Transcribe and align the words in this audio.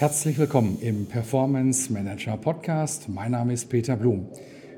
Herzlich 0.00 0.38
willkommen 0.38 0.78
im 0.80 1.04
Performance 1.04 1.92
Manager 1.92 2.38
Podcast. 2.38 3.10
Mein 3.10 3.32
Name 3.32 3.52
ist 3.52 3.68
Peter 3.68 3.96
Blum. 3.96 4.28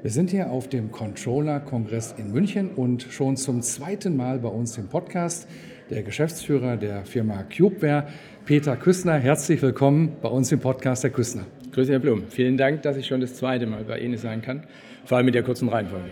Wir 0.03 0.11
sind 0.11 0.31
hier 0.31 0.51
auf 0.51 0.69
dem 0.69 0.91
Controller-Kongress 0.91 2.17
in 2.19 2.33
München 2.33 2.71
und 2.71 3.05
schon 3.05 3.37
zum 3.37 3.63
zweiten 3.63 4.17
Mal 4.17 4.41
bei 4.41 4.49
uns 4.49 4.77
im 4.79 4.89
Podcast 4.89 5.47
der 5.91 6.03
Geschäftsführer 6.03 6.77
der 6.77 7.05
Firma 7.05 7.45
Cubeware, 7.45 8.09
Peter 8.47 8.77
Küssner. 8.77 9.17
Herzlich 9.17 9.63
willkommen 9.63 10.17
bei 10.21 10.29
uns 10.29 10.51
im 10.51 10.59
Podcast, 10.59 11.05
Herr 11.05 11.11
Küssner. 11.11 11.47
Grüße, 11.71 11.93
Herr 11.93 12.01
Blum. 12.01 12.25
Vielen 12.29 12.57
Dank, 12.57 12.83
dass 12.83 12.97
ich 12.97 13.07
schon 13.07 13.21
das 13.21 13.37
zweite 13.37 13.67
Mal 13.67 13.85
bei 13.85 14.01
Ihnen 14.01 14.19
sein 14.19 14.43
kann, 14.43 14.65
vor 15.05 15.19
allem 15.19 15.27
mit 15.27 15.37
der 15.37 15.45
kurzen 15.45 15.69
Reihenfolge. 15.69 16.11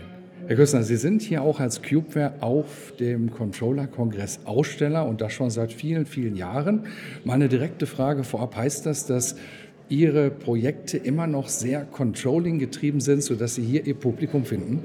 Herr 0.51 0.57
Küssner, 0.57 0.83
Sie 0.83 0.97
sind 0.97 1.21
hier 1.21 1.43
auch 1.43 1.61
als 1.61 1.81
Cubeware 1.81 2.33
auf 2.41 2.91
dem 2.99 3.31
Controller-Kongress 3.31 4.41
Aussteller 4.43 5.07
und 5.07 5.21
das 5.21 5.31
schon 5.31 5.49
seit 5.49 5.71
vielen, 5.71 6.05
vielen 6.05 6.35
Jahren. 6.35 6.87
Meine 7.23 7.47
direkte 7.47 7.85
Frage 7.85 8.25
vorab, 8.25 8.57
heißt 8.57 8.85
das, 8.85 9.05
dass 9.05 9.37
Ihre 9.87 10.29
Projekte 10.29 10.97
immer 10.97 11.25
noch 11.25 11.47
sehr 11.47 11.85
Controlling 11.85 12.59
getrieben 12.59 12.99
sind, 12.99 13.23
sodass 13.23 13.55
Sie 13.55 13.63
hier 13.63 13.87
Ihr 13.87 13.93
Publikum 13.93 14.43
finden? 14.43 14.83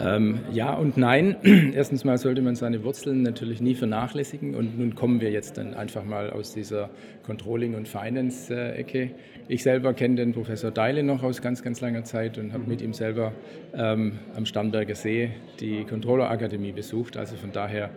Ähm, 0.00 0.40
ja 0.52 0.74
und 0.74 0.96
nein. 0.96 1.36
Erstens 1.74 2.04
mal 2.04 2.18
sollte 2.18 2.42
man 2.42 2.56
seine 2.56 2.84
Wurzeln 2.84 3.22
natürlich 3.22 3.60
nie 3.60 3.74
vernachlässigen 3.74 4.54
und 4.54 4.78
nun 4.78 4.94
kommen 4.94 5.20
wir 5.20 5.30
jetzt 5.30 5.58
dann 5.58 5.74
einfach 5.74 6.04
mal 6.04 6.30
aus 6.30 6.54
dieser 6.54 6.90
Controlling- 7.26 7.74
und 7.74 7.88
Finance-Ecke. 7.88 9.10
Ich 9.48 9.62
selber 9.62 9.94
kenne 9.94 10.16
den 10.16 10.32
Professor 10.32 10.70
Deile 10.70 11.02
noch 11.02 11.22
aus 11.22 11.42
ganz, 11.42 11.62
ganz 11.62 11.80
langer 11.80 12.04
Zeit 12.04 12.38
und 12.38 12.52
habe 12.52 12.64
mit 12.66 12.80
ihm 12.80 12.92
selber 12.92 13.32
ähm, 13.74 14.18
am 14.36 14.46
Starnberger 14.46 14.94
See 14.94 15.30
die 15.60 15.84
Controller-Akademie 15.84 16.72
besucht. 16.72 17.16
Also 17.16 17.36
von 17.36 17.52
daher 17.52 17.90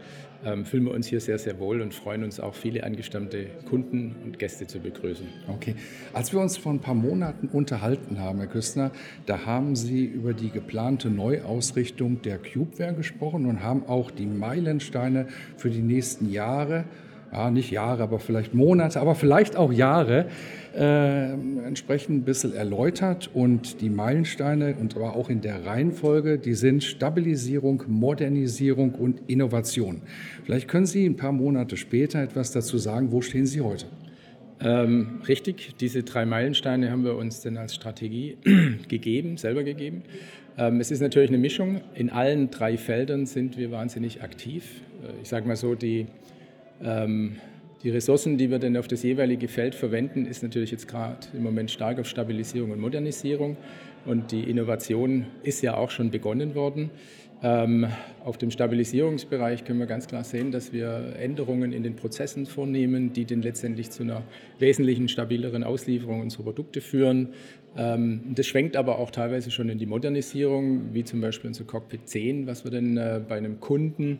ähm, 0.46 0.66
fühlen 0.66 0.86
wir 0.86 0.94
uns 0.94 1.08
hier 1.08 1.20
sehr, 1.20 1.38
sehr 1.38 1.60
wohl 1.60 1.82
und 1.82 1.94
freuen 1.94 2.24
uns 2.24 2.40
auch 2.40 2.56
viele 2.56 2.84
angestammte 2.84 3.48
Kunden 3.70 4.16
und 4.24 4.40
Gäste 4.40 4.68
zu 4.68 4.80
begrüßen. 4.80 5.28
Okay. 5.48 5.76
Als 6.14 6.34
wir 6.34 6.40
uns 6.40 6.58
vor 6.58 6.74
ein 6.74 6.80
paar 6.80 6.96
Monaten 6.96 7.48
unterhalten 7.48 8.20
haben, 8.20 8.40
Herr 8.40 8.48
Küstner, 8.48 8.92
da 9.26 9.46
haben 9.46 9.76
Sie 9.76 10.06
über 10.06 10.34
die 10.34 10.50
geplante 10.50 11.10
Neuausrichtung 11.10 12.22
der 12.22 12.38
Cubeware 12.38 12.94
gesprochen 12.94 13.46
und 13.46 13.64
haben 13.64 13.86
auch 13.88 14.12
die 14.12 14.26
Meilensteine 14.26 15.28
für 15.58 15.70
die 15.70 15.82
nächsten 15.82 16.32
Jahre 16.32 16.86
ja, 17.32 17.50
nicht 17.50 17.72
Jahre, 17.72 18.04
aber 18.04 18.20
vielleicht 18.20 18.54
Monate, 18.54 19.00
aber 19.00 19.16
vielleicht 19.16 19.56
auch 19.56 19.72
Jahre 19.72 20.26
äh, 20.76 21.32
entsprechend 21.32 22.18
ein 22.18 22.24
bisschen 22.24 22.54
erläutert. 22.54 23.30
Und 23.34 23.82
die 23.82 23.90
Meilensteine, 23.90 24.76
und 24.80 24.96
aber 24.96 25.16
auch 25.16 25.30
in 25.30 25.42
der 25.42 25.66
Reihenfolge, 25.66 26.38
die 26.38 26.54
sind 26.54 26.84
Stabilisierung, 26.84 27.84
Modernisierung 27.88 28.96
und 28.96 29.22
Innovation. 29.28 30.02
Vielleicht 30.44 30.68
können 30.68 30.86
Sie 30.86 31.06
ein 31.06 31.16
paar 31.16 31.32
Monate 31.32 31.78
später 31.78 32.22
etwas 32.22 32.52
dazu 32.52 32.78
sagen, 32.78 33.12
wo 33.12 33.22
stehen 33.22 33.46
Sie 33.46 33.62
heute? 33.62 33.86
Ähm, 34.64 35.22
richtig, 35.28 35.76
diese 35.80 36.04
drei 36.04 36.26
Meilensteine 36.26 36.92
haben 36.92 37.04
wir 37.04 37.16
uns 37.16 37.42
denn 37.42 37.58
als 37.58 37.74
Strategie 37.74 38.38
gegeben, 38.88 39.38
selber 39.38 39.64
gegeben. 39.64 40.04
Ähm, 40.58 40.80
es 40.80 40.92
ist 40.92 41.02
natürlich 41.02 41.30
eine 41.30 41.40
Mischung. 41.40 41.82
In 41.96 42.10
allen 42.10 42.52
drei 42.52 42.78
Feldern 42.78 43.26
sind 43.26 43.58
wir 43.58 43.72
wahnsinnig 43.72 44.22
aktiv. 44.22 44.82
Äh, 45.02 45.22
ich 45.24 45.30
sage 45.30 45.48
mal 45.48 45.56
so, 45.56 45.74
die 45.74 46.06
die 46.84 47.90
Ressourcen, 47.90 48.38
die 48.38 48.50
wir 48.52 48.60
dann 48.60 48.78
auf 48.78 48.88
das 48.88 49.04
jeweilige 49.04 49.48
Feld 49.48 49.76
verwenden, 49.76 50.26
ist 50.26 50.44
natürlich 50.44 50.72
jetzt 50.72 50.88
gerade 50.88 51.28
im 51.34 51.44
Moment 51.44 51.72
stark 51.72 52.00
auf 52.00 52.08
Stabilisierung 52.08 52.72
und 52.72 52.80
Modernisierung. 52.80 53.58
Und 54.06 54.32
die 54.32 54.44
Innovation 54.44 55.26
ist 55.44 55.62
ja 55.62 55.76
auch 55.78 55.92
schon 55.92 56.12
begonnen 56.12 56.56
worden. 56.56 56.92
Ähm, 57.44 57.88
auf 58.24 58.38
dem 58.38 58.52
Stabilisierungsbereich 58.52 59.64
können 59.64 59.80
wir 59.80 59.88
ganz 59.88 60.06
klar 60.06 60.24
sehen, 60.24 60.52
dass 60.52 60.74
wir 60.74 61.16
Änderungen 61.20 61.74
in 61.74 61.82
den 61.82 61.96
Prozessen 61.96 62.46
vornehmen, 62.46 63.14
die 63.14 63.26
dann 63.26 63.42
letztendlich 63.42 63.90
zu 63.90 64.04
einer 64.04 64.22
wesentlichen 64.60 65.08
stabileren 65.08 65.64
Auslieferung 65.64 66.22
unserer 66.22 66.44
Produkte 66.44 66.82
führen. 66.82 67.30
Ähm, 67.76 68.22
das 68.36 68.46
schwenkt 68.46 68.76
aber 68.76 69.00
auch 69.00 69.10
teilweise 69.10 69.50
schon 69.50 69.70
in 69.70 69.80
die 69.80 69.88
Modernisierung, 69.88 70.94
wie 70.94 71.04
zum 71.04 71.20
Beispiel 71.20 71.48
unser 71.48 71.64
Cockpit 71.64 72.08
10, 72.08 72.46
was 72.46 72.64
wir 72.64 72.70
dann 72.70 72.98
äh, 72.98 73.22
bei 73.28 73.38
einem 73.38 73.60
Kunden 73.60 74.20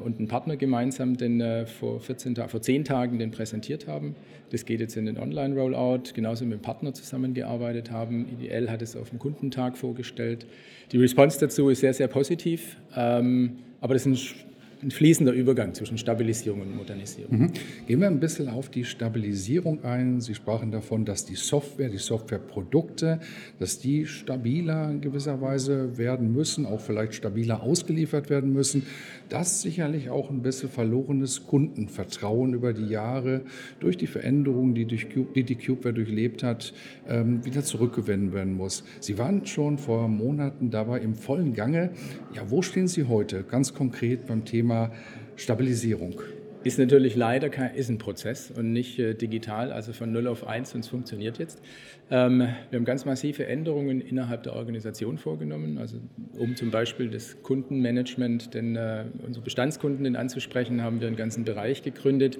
und 0.00 0.18
einen 0.18 0.28
Partner 0.28 0.56
gemeinsam 0.56 1.16
den, 1.16 1.40
äh, 1.40 1.66
vor, 1.66 2.00
14 2.00 2.34
vor 2.34 2.60
10 2.60 2.84
Tagen 2.84 3.18
den 3.18 3.30
präsentiert 3.30 3.86
haben. 3.86 4.16
Das 4.50 4.64
geht 4.66 4.80
jetzt 4.80 4.96
in 4.96 5.06
den 5.06 5.18
Online-Rollout, 5.18 6.14
genauso 6.14 6.44
mit 6.44 6.54
dem 6.54 6.62
Partner 6.62 6.92
zusammengearbeitet 6.92 7.90
haben. 7.90 8.26
IDL 8.28 8.70
hat 8.70 8.82
es 8.82 8.96
auf 8.96 9.10
dem 9.10 9.18
Kundentag 9.18 9.78
vorgestellt. 9.78 10.46
Die 10.90 10.98
Response 10.98 11.38
dazu 11.38 11.68
ist 11.68 11.80
sehr, 11.80 11.94
sehr 11.94 12.08
positiv, 12.08 12.76
ähm, 12.96 13.58
aber 13.80 13.94
das 13.94 14.04
ist 14.06 14.34
ein 14.34 14.51
ein 14.82 14.90
fließender 14.90 15.32
Übergang 15.32 15.74
zwischen 15.74 15.96
Stabilisierung 15.96 16.60
und 16.62 16.76
Modernisierung. 16.76 17.38
Mhm. 17.38 17.50
Gehen 17.86 18.00
wir 18.00 18.08
ein 18.08 18.18
bisschen 18.18 18.48
auf 18.48 18.68
die 18.68 18.84
Stabilisierung 18.84 19.84
ein. 19.84 20.20
Sie 20.20 20.34
sprachen 20.34 20.72
davon, 20.72 21.04
dass 21.04 21.24
die 21.24 21.36
Software, 21.36 21.88
die 21.88 21.98
Softwareprodukte, 21.98 23.20
dass 23.60 23.78
die 23.78 24.06
stabiler 24.06 24.90
in 24.90 25.00
gewisser 25.00 25.40
Weise 25.40 25.98
werden 25.98 26.32
müssen, 26.32 26.66
auch 26.66 26.80
vielleicht 26.80 27.14
stabiler 27.14 27.62
ausgeliefert 27.62 28.28
werden 28.28 28.52
müssen. 28.52 28.84
Das 29.28 29.62
sicherlich 29.62 30.10
auch 30.10 30.30
ein 30.30 30.42
bisschen 30.42 30.68
verlorenes 30.68 31.46
Kundenvertrauen 31.46 32.52
über 32.52 32.72
die 32.72 32.86
Jahre 32.86 33.42
durch 33.78 33.96
die 33.96 34.08
Veränderungen, 34.08 34.74
die, 34.74 34.86
durch 34.86 35.10
Cube, 35.10 35.32
die 35.34 35.44
die 35.44 35.54
Cubeware 35.54 35.94
durchlebt 35.94 36.42
hat, 36.42 36.74
ähm, 37.08 37.44
wieder 37.44 37.62
zurückgewinnen 37.62 38.32
werden 38.32 38.54
muss. 38.54 38.82
Sie 38.98 39.16
waren 39.16 39.46
schon 39.46 39.78
vor 39.78 40.08
Monaten 40.08 40.70
dabei 40.70 40.98
im 41.00 41.14
vollen 41.14 41.54
Gange. 41.54 41.90
Ja, 42.34 42.50
wo 42.50 42.62
stehen 42.62 42.88
Sie 42.88 43.04
heute 43.04 43.44
ganz 43.44 43.74
konkret 43.74 44.26
beim 44.26 44.44
Thema 44.44 44.71
Thema 44.72 44.90
Stabilisierung? 45.36 46.20
Ist 46.64 46.78
natürlich 46.78 47.16
leider 47.16 47.50
kein, 47.50 47.74
ist 47.74 47.88
ein 47.88 47.98
Prozess 47.98 48.52
und 48.52 48.72
nicht 48.72 48.96
äh, 49.00 49.14
digital, 49.14 49.72
also 49.72 49.92
von 49.92 50.12
0 50.12 50.28
auf 50.28 50.46
1 50.46 50.76
und 50.76 50.80
es 50.80 50.88
funktioniert 50.88 51.38
jetzt. 51.38 51.60
Ähm, 52.08 52.38
wir 52.70 52.78
haben 52.78 52.84
ganz 52.84 53.04
massive 53.04 53.46
Änderungen 53.46 54.00
innerhalb 54.00 54.44
der 54.44 54.54
Organisation 54.54 55.18
vorgenommen, 55.18 55.78
also 55.78 55.98
um 56.38 56.54
zum 56.54 56.70
Beispiel 56.70 57.10
das 57.10 57.42
Kundenmanagement, 57.42 58.54
denn 58.54 58.76
äh, 58.76 59.06
unsere 59.26 59.42
Bestandskunden 59.42 60.14
anzusprechen, 60.14 60.82
haben 60.82 61.00
wir 61.00 61.08
einen 61.08 61.16
ganzen 61.16 61.44
Bereich 61.44 61.82
gegründet, 61.82 62.38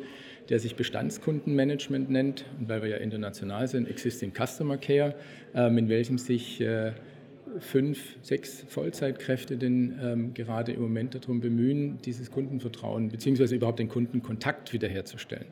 der 0.48 0.60
sich 0.60 0.76
Bestandskundenmanagement 0.76 2.08
nennt 2.08 2.44
und 2.60 2.68
weil 2.68 2.82
wir 2.82 2.90
ja 2.90 2.98
international 2.98 3.66
sind, 3.66 3.90
Existing 3.90 4.32
Customer 4.32 4.76
Care, 4.76 5.16
ähm, 5.52 5.78
in 5.78 5.88
welchem 5.88 6.18
sich 6.18 6.60
äh, 6.60 6.92
fünf, 7.60 8.16
sechs 8.22 8.64
Vollzeitkräfte 8.68 9.56
denn 9.56 9.98
ähm, 10.02 10.34
gerade 10.34 10.72
im 10.72 10.82
Moment 10.82 11.14
darum 11.14 11.40
bemühen, 11.40 11.98
dieses 12.04 12.30
Kundenvertrauen 12.30 13.08
bzw. 13.08 13.56
überhaupt 13.56 13.78
den 13.78 13.88
Kundenkontakt 13.88 14.72
wiederherzustellen. 14.72 15.46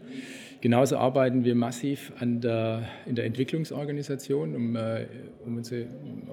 Genauso 0.60 0.98
arbeiten 0.98 1.44
wir 1.44 1.54
massiv 1.54 2.12
der, 2.20 2.82
in 3.06 3.14
der 3.14 3.24
Entwicklungsorganisation, 3.24 4.54
um, 4.54 4.76
äh, 4.76 5.06
um 5.46 5.56
unsere 5.56 5.86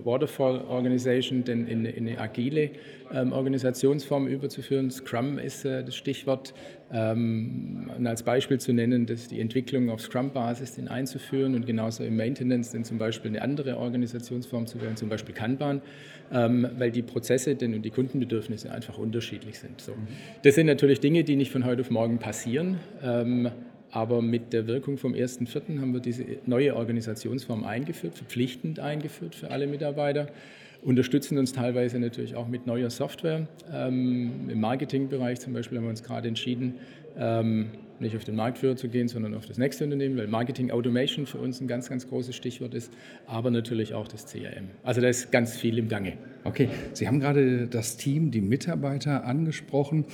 Waterfall 0.04 0.66
Organization 0.68 1.46
denn 1.46 1.66
in, 1.66 1.86
in 1.86 2.08
eine 2.10 2.20
agile 2.20 2.72
ähm, 3.14 3.32
Organisationsform 3.32 4.28
überzuführen. 4.28 4.92
Scrum 4.92 5.40
ist 5.40 5.64
äh, 5.64 5.82
das 5.82 5.96
Stichwort. 5.96 6.54
Ähm, 6.92 7.90
und 7.98 8.06
als 8.06 8.24
Beispiel 8.24 8.60
zu 8.60 8.74
nennen, 8.74 9.06
dass 9.06 9.30
die 9.30 9.40
Entwicklung 9.40 9.90
auf 9.90 10.02
Scrum-Basis 10.02 10.78
einzuführen 10.88 11.56
und 11.56 11.66
genauso 11.66 12.04
im 12.04 12.18
Maintenance 12.18 12.72
denn 12.72 12.84
zum 12.84 12.98
Beispiel 12.98 13.32
eine 13.32 13.42
andere 13.42 13.78
Organisationsform 13.78 14.68
zu 14.68 14.82
wählen, 14.82 14.98
zum 14.98 15.08
Beispiel 15.08 15.36
Kanban, 15.36 15.82
ähm, 16.34 16.68
weil 16.78 16.92
die 16.92 17.02
Prozesse 17.02 17.56
denn 17.56 17.74
und 17.74 17.84
die 17.84 17.92
Kundenbedürfnisse 17.92 18.72
einfach 18.72 18.98
unterschiedlich 18.98 19.58
sind. 19.58 19.80
So. 19.80 19.94
Das 20.44 20.56
sind 20.56 20.66
natürlich 20.66 21.00
Dinge, 21.00 21.24
die 21.24 21.38
nicht 21.38 21.52
von 21.52 21.64
heute 21.64 21.82
auf 21.82 21.92
morgen 21.92 22.18
passieren. 22.18 22.78
Aber 23.98 24.22
mit 24.22 24.54
der 24.54 24.68
Wirkung 24.68 25.00
vom 25.00 25.14
1.4. 25.14 25.82
haben 25.82 25.92
wir 25.92 26.00
diese 26.00 26.24
neue 26.46 26.76
Organisationsform 26.76 27.64
eingeführt, 27.64 28.14
verpflichtend 28.14 28.80
eingeführt 28.80 29.34
für 29.34 29.50
alle 29.50 29.66
Mitarbeiter, 29.66 30.28
unterstützen 30.84 31.40
uns 31.40 31.52
teilweise 31.52 31.98
natürlich 31.98 32.36
auch 32.36 32.48
mit 32.48 32.68
neuer 32.68 32.92
Software. 32.92 33.48
Ähm, 33.74 34.50
Im 34.50 34.60
Marketingbereich 34.60 35.40
zum 35.40 35.54
Beispiel 35.54 35.80
haben 35.80 35.86
wir 35.86 35.90
uns 35.90 36.04
gerade 36.04 36.28
entschieden, 36.28 36.76
ähm, 37.18 37.72
nicht 38.00 38.16
auf 38.16 38.24
den 38.24 38.36
Marktführer 38.36 38.76
zu 38.76 38.90
gehen, 38.90 39.08
sondern 39.08 39.34
auf 39.34 39.46
das 39.46 39.58
nächste 39.58 39.84
Unternehmen, 39.84 40.18
weil 40.18 40.28
Marketing 40.28 40.72
Automation 40.72 41.26
für 41.26 41.38
uns 41.38 41.62
ein 41.62 41.68
ganz, 41.68 41.90
ganz 41.90 42.08
großes 42.08 42.36
Stichwort 42.36 42.74
ist, 42.74 42.92
aber 43.26 43.52
natürlich 43.52 43.94
auch 43.94 44.08
das 44.08 44.26
CRM. 44.26 44.70
Also 44.84 45.02
da 45.02 45.08
ist 45.08 45.32
ganz 45.32 45.56
viel 45.56 45.78
im 45.78 45.90
Gange. 45.90 46.14
Okay, 46.44 46.70
Sie 46.94 47.08
haben 47.08 47.20
gerade 47.20 47.68
das 47.68 47.98
Team, 47.98 48.32
die 48.32 48.42
Mitarbeiter 48.42 49.26
angesprochen 49.26 50.06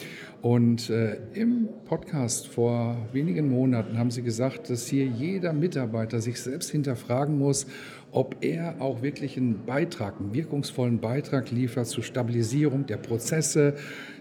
und 0.41 0.89
äh, 0.89 1.17
im 1.33 1.69
Podcast 1.85 2.47
vor 2.47 2.97
wenigen 3.11 3.49
Monaten 3.49 3.97
haben 3.97 4.11
Sie 4.11 4.23
gesagt, 4.23 4.69
dass 4.69 4.87
hier 4.87 5.05
jeder 5.05 5.53
Mitarbeiter 5.53 6.21
sich 6.21 6.41
selbst 6.41 6.71
hinterfragen 6.71 7.37
muss, 7.37 7.67
ob 8.13 8.37
er 8.41 8.75
auch 8.79 9.01
wirklich 9.01 9.37
einen 9.37 9.65
Beitrag, 9.65 10.19
einen 10.19 10.33
wirkungsvollen 10.33 10.99
Beitrag 10.99 11.49
liefert 11.49 11.87
zur 11.87 12.03
Stabilisierung 12.03 12.85
der 12.85 12.97
Prozesse, 12.97 13.73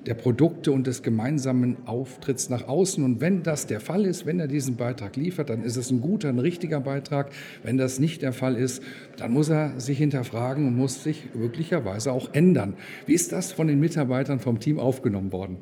der 0.07 0.15
Produkte 0.15 0.73
und 0.73 0.87
des 0.87 1.03
gemeinsamen 1.03 1.77
Auftritts 1.87 2.49
nach 2.49 2.67
außen. 2.67 3.05
Und 3.05 3.21
wenn 3.21 3.43
das 3.43 3.67
der 3.67 3.81
Fall 3.81 4.07
ist, 4.07 4.25
wenn 4.25 4.41
er 4.41 4.49
diesen 4.49 4.77
Beitrag 4.77 5.17
liefert, 5.17 5.51
dann 5.51 5.63
ist 5.63 5.77
es 5.77 5.91
ein 5.91 6.01
guter, 6.01 6.31
ein 6.31 6.39
richtiger 6.39 6.81
Beitrag. 6.81 7.33
Wenn 7.63 7.77
das 7.77 8.01
nicht 8.01 8.23
der 8.23 8.33
Fall 8.33 8.57
ist, 8.57 8.83
dann 9.19 9.31
muss 9.33 9.51
er 9.51 9.79
sich 9.79 9.99
hinterfragen 9.99 10.67
und 10.67 10.75
muss 10.75 11.05
sich 11.05 11.29
möglicherweise 11.35 12.13
auch 12.13 12.33
ändern. 12.33 12.75
Wie 13.05 13.15
ist 13.15 13.31
das 13.31 13.53
von 13.53 13.67
den 13.67 13.79
Mitarbeitern 13.79 14.41
vom 14.41 14.59
Team 14.59 14.79
aufgenommen 14.79 15.33
worden? 15.33 15.59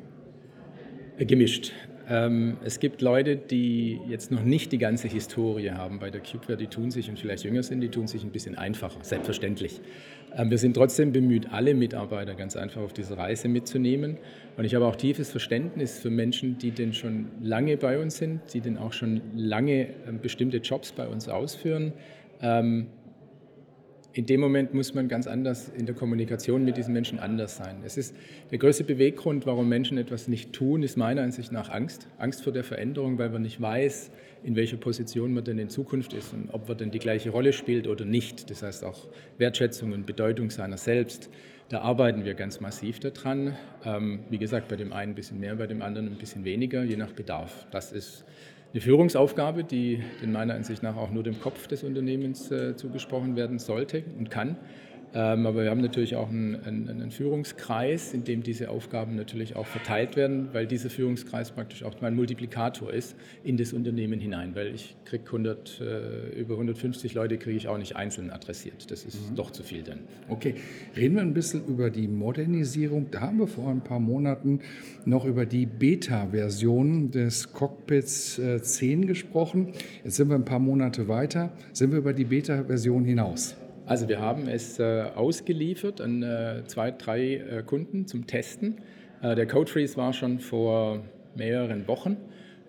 Gemischt. 1.19 1.73
Ähm, 2.09 2.57
es 2.63 2.79
gibt 2.79 3.01
Leute, 3.01 3.35
die 3.35 3.99
jetzt 4.07 4.31
noch 4.31 4.43
nicht 4.43 4.71
die 4.71 4.77
ganze 4.77 5.07
Historie 5.07 5.71
haben 5.71 5.99
bei 5.99 6.09
der 6.09 6.21
Cubeware, 6.21 6.57
die 6.57 6.67
tun 6.67 6.91
sich 6.91 7.09
und 7.09 7.19
vielleicht 7.19 7.43
jünger 7.43 7.63
sind, 7.63 7.81
die 7.81 7.89
tun 7.89 8.07
sich 8.07 8.23
ein 8.23 8.31
bisschen 8.31 8.57
einfacher, 8.57 8.99
selbstverständlich. 9.01 9.81
Ähm, 10.35 10.49
wir 10.49 10.57
sind 10.57 10.75
trotzdem 10.75 11.11
bemüht, 11.11 11.51
alle 11.51 11.73
Mitarbeiter 11.73 12.35
ganz 12.35 12.55
einfach 12.55 12.81
auf 12.81 12.93
diese 12.93 13.17
Reise 13.17 13.47
mitzunehmen. 13.47 14.17
Und 14.57 14.65
ich 14.65 14.75
habe 14.75 14.85
auch 14.85 14.95
tiefes 14.95 15.29
Verständnis 15.29 15.99
für 15.99 16.09
Menschen, 16.09 16.57
die 16.57 16.71
denn 16.71 16.93
schon 16.93 17.27
lange 17.41 17.77
bei 17.77 17.99
uns 17.99 18.17
sind, 18.17 18.41
die 18.53 18.61
denn 18.61 18.77
auch 18.77 18.93
schon 18.93 19.21
lange 19.35 19.87
ähm, 20.07 20.19
bestimmte 20.21 20.57
Jobs 20.57 20.91
bei 20.91 21.07
uns 21.07 21.27
ausführen 21.27 21.93
in 24.13 24.25
dem 24.25 24.41
Moment 24.41 24.73
muss 24.73 24.93
man 24.93 25.07
ganz 25.07 25.25
anders 25.25 25.69
in 25.69 25.85
der 25.85 25.95
Kommunikation 25.95 26.65
mit 26.65 26.75
diesen 26.75 26.93
Menschen 26.93 27.19
anders 27.19 27.55
sein. 27.55 27.77
Es 27.85 27.97
ist 27.97 28.13
der 28.51 28.57
größte 28.57 28.83
Beweggrund, 28.83 29.45
warum 29.45 29.69
Menschen 29.69 29.97
etwas 29.97 30.27
nicht 30.27 30.51
tun, 30.51 30.83
ist 30.83 30.97
meiner 30.97 31.21
Ansicht 31.21 31.51
nach 31.51 31.69
Angst. 31.69 32.07
Angst 32.17 32.43
vor 32.43 32.51
der 32.51 32.65
Veränderung, 32.65 33.17
weil 33.17 33.29
man 33.29 33.41
nicht 33.41 33.61
weiß, 33.61 34.11
in 34.43 34.55
welcher 34.55 34.77
Position 34.77 35.33
man 35.33 35.43
denn 35.43 35.59
in 35.59 35.69
Zukunft 35.69 36.13
ist 36.13 36.33
und 36.33 36.49
ob 36.51 36.67
man 36.67 36.77
denn 36.77 36.91
die 36.91 36.99
gleiche 36.99 37.29
Rolle 37.29 37.53
spielt 37.53 37.87
oder 37.87 38.03
nicht. 38.03 38.49
Das 38.49 38.63
heißt 38.63 38.83
auch 38.83 39.07
Wertschätzung 39.37 39.93
und 39.93 40.05
Bedeutung 40.05 40.49
seiner 40.49 40.77
selbst. 40.77 41.29
Da 41.69 41.79
arbeiten 41.79 42.25
wir 42.25 42.33
ganz 42.33 42.59
massiv 42.59 42.99
daran. 42.99 43.55
Ähm, 43.85 44.19
wie 44.29 44.39
gesagt, 44.39 44.67
bei 44.67 44.75
dem 44.75 44.91
einen 44.91 45.13
ein 45.13 45.15
bisschen 45.15 45.39
mehr, 45.39 45.55
bei 45.55 45.67
dem 45.67 45.81
anderen 45.81 46.07
ein 46.07 46.17
bisschen 46.17 46.43
weniger, 46.43 46.83
je 46.83 46.97
nach 46.97 47.13
Bedarf. 47.13 47.65
Das 47.71 47.93
ist 47.93 48.25
eine 48.73 48.81
Führungsaufgabe, 48.81 49.63
die 49.63 50.01
in 50.21 50.31
meiner 50.31 50.53
Ansicht 50.53 50.81
nach 50.81 50.95
auch 50.95 51.11
nur 51.11 51.23
dem 51.23 51.39
Kopf 51.41 51.67
des 51.67 51.83
Unternehmens 51.83 52.51
äh, 52.51 52.75
zugesprochen 52.75 53.35
werden 53.35 53.59
sollte 53.59 54.03
und 54.17 54.29
kann. 54.29 54.55
Ähm, 55.13 55.45
aber 55.45 55.63
wir 55.63 55.69
haben 55.69 55.81
natürlich 55.81 56.15
auch 56.15 56.29
einen, 56.29 56.55
einen, 56.63 56.89
einen, 56.89 57.11
Führungskreis, 57.11 58.13
in 58.13 58.23
dem 58.23 58.43
diese 58.43 58.69
Aufgaben 58.69 59.15
natürlich 59.15 59.57
auch 59.57 59.65
verteilt 59.65 60.15
werden, 60.15 60.49
weil 60.53 60.67
dieser 60.67 60.89
Führungskreis 60.89 61.51
praktisch 61.51 61.83
auch 61.83 61.95
mein 62.01 62.15
Multiplikator 62.15 62.93
ist 62.93 63.15
in 63.43 63.57
das 63.57 63.73
Unternehmen 63.73 64.19
hinein, 64.21 64.55
weil 64.55 64.73
ich 64.73 64.95
kriege 65.03 65.25
100, 65.25 65.81
äh, 65.81 66.39
über 66.39 66.53
150 66.53 67.13
Leute 67.13 67.37
kriege 67.37 67.57
ich 67.57 67.67
auch 67.67 67.77
nicht 67.77 67.97
einzeln 67.97 68.29
adressiert. 68.29 68.89
Das 68.89 69.03
ist 69.03 69.31
mhm. 69.31 69.35
doch 69.35 69.51
zu 69.51 69.63
viel 69.63 69.83
dann. 69.83 69.99
Okay, 70.29 70.55
reden 70.95 71.15
wir 71.15 71.21
ein 71.21 71.33
bisschen 71.33 71.65
über 71.65 71.89
die 71.89 72.07
Modernisierung. 72.07 73.11
Da 73.11 73.21
haben 73.21 73.39
wir 73.39 73.47
vor 73.47 73.69
ein 73.69 73.81
paar 73.81 73.99
Monaten 73.99 74.61
noch 75.03 75.25
über 75.25 75.45
die 75.45 75.65
Beta-Version 75.65 77.11
des 77.11 77.51
Cockpits 77.51 78.39
äh, 78.39 78.61
10 78.61 79.07
gesprochen. 79.07 79.73
Jetzt 80.05 80.15
sind 80.15 80.29
wir 80.29 80.35
ein 80.35 80.45
paar 80.45 80.59
Monate 80.59 81.09
weiter. 81.09 81.51
Sind 81.73 81.91
wir 81.91 81.97
über 81.97 82.13
die 82.13 82.25
Beta-Version 82.25 83.03
hinaus? 83.03 83.57
Also 83.91 84.07
wir 84.07 84.21
haben 84.21 84.47
es 84.47 84.79
äh, 84.79 85.03
ausgeliefert 85.15 85.99
an 85.99 86.23
äh, 86.23 86.63
zwei, 86.65 86.91
drei 86.91 87.33
äh, 87.35 87.61
Kunden 87.61 88.07
zum 88.07 88.25
Testen. 88.25 88.77
Der 89.21 89.45
Code 89.45 89.69
Freeze 89.69 89.97
war 89.97 90.13
schon 90.13 90.39
vor 90.39 91.03
mehreren 91.35 91.89
Wochen 91.89 92.15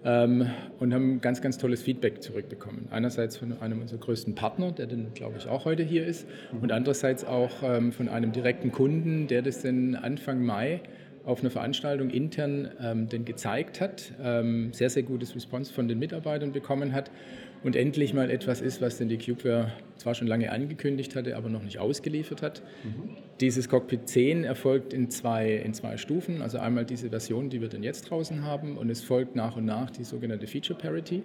ähm, 0.05 0.51
und 0.81 0.93
haben 0.93 1.21
ganz, 1.21 1.41
ganz 1.41 1.59
tolles 1.59 1.81
Feedback 1.81 2.25
zurückbekommen. 2.25 2.89
Einerseits 2.91 3.37
von 3.37 3.57
einem 3.61 3.81
unserer 3.81 4.01
größten 4.01 4.35
Partner, 4.35 4.73
der 4.73 4.89
dann, 4.89 5.15
glaube 5.15 5.37
ich, 5.39 5.47
auch 5.47 5.65
heute 5.65 5.85
hier 5.85 6.05
ist, 6.05 6.27
und 6.61 6.73
andererseits 6.73 7.25
auch 7.25 7.63
ähm, 7.63 7.93
von 7.93 8.09
einem 8.09 8.33
direkten 8.33 8.73
Kunden, 8.73 9.29
der 9.29 9.43
das 9.43 9.63
dann 9.63 9.95
Anfang 9.95 10.45
Mai 10.45 10.81
auf 11.25 11.41
einer 11.41 11.51
Veranstaltung 11.51 12.11
intern 12.11 12.69
ähm, 12.83 13.09
den 13.09 13.25
gezeigt 13.25 13.81
hat, 13.81 14.13
ähm, 14.21 14.73
sehr, 14.73 14.91
sehr 14.91 15.05
gutes 15.05 15.37
Response 15.37 15.73
von 15.73 15.87
den 15.87 16.01
Mitarbeitern 16.01 16.51
bekommen 16.51 16.93
hat 16.93 17.13
und 17.65 17.77
endlich 17.77 18.15
mal 18.15 18.31
etwas 18.31 18.61
ist, 18.61 18.81
was 18.81 18.99
denn 18.99 19.09
die 19.09 19.19
Cubeware 19.19 19.73
zwar 19.97 20.15
schon 20.15 20.27
lange 20.27 20.51
angekündigt 20.51 21.15
hatte, 21.15 21.37
aber 21.37 21.49
noch 21.49 21.63
nicht 21.63 21.79
ausgeliefert 21.79 22.43
hat. 22.43 22.63
Mhm. 22.83 23.17
Dieses 23.41 23.69
Cockpit 23.69 24.09
10 24.09 24.45
erfolgt 24.45 24.93
in 24.93 25.11
zwei, 25.11 25.53
in 25.55 25.75
zwei 25.75 25.97
Stufen, 25.97 26.43
also 26.43 26.59
einmal 26.59 26.85
diese 26.85 27.11
Version, 27.11 27.51
die 27.51 27.61
wir 27.61 27.69
dann 27.69 27.83
jetzt 27.83 28.11
draußen 28.11 28.43
haben 28.43 28.77
und 28.77 28.91
es 28.91 29.03
folgt 29.03 29.37
nach 29.37 29.57
und 29.57 29.65
nach 29.65 29.91
die 29.91 30.05
sogenannte 30.05 30.47
Feature 30.47 30.79
Parity. 30.79 31.23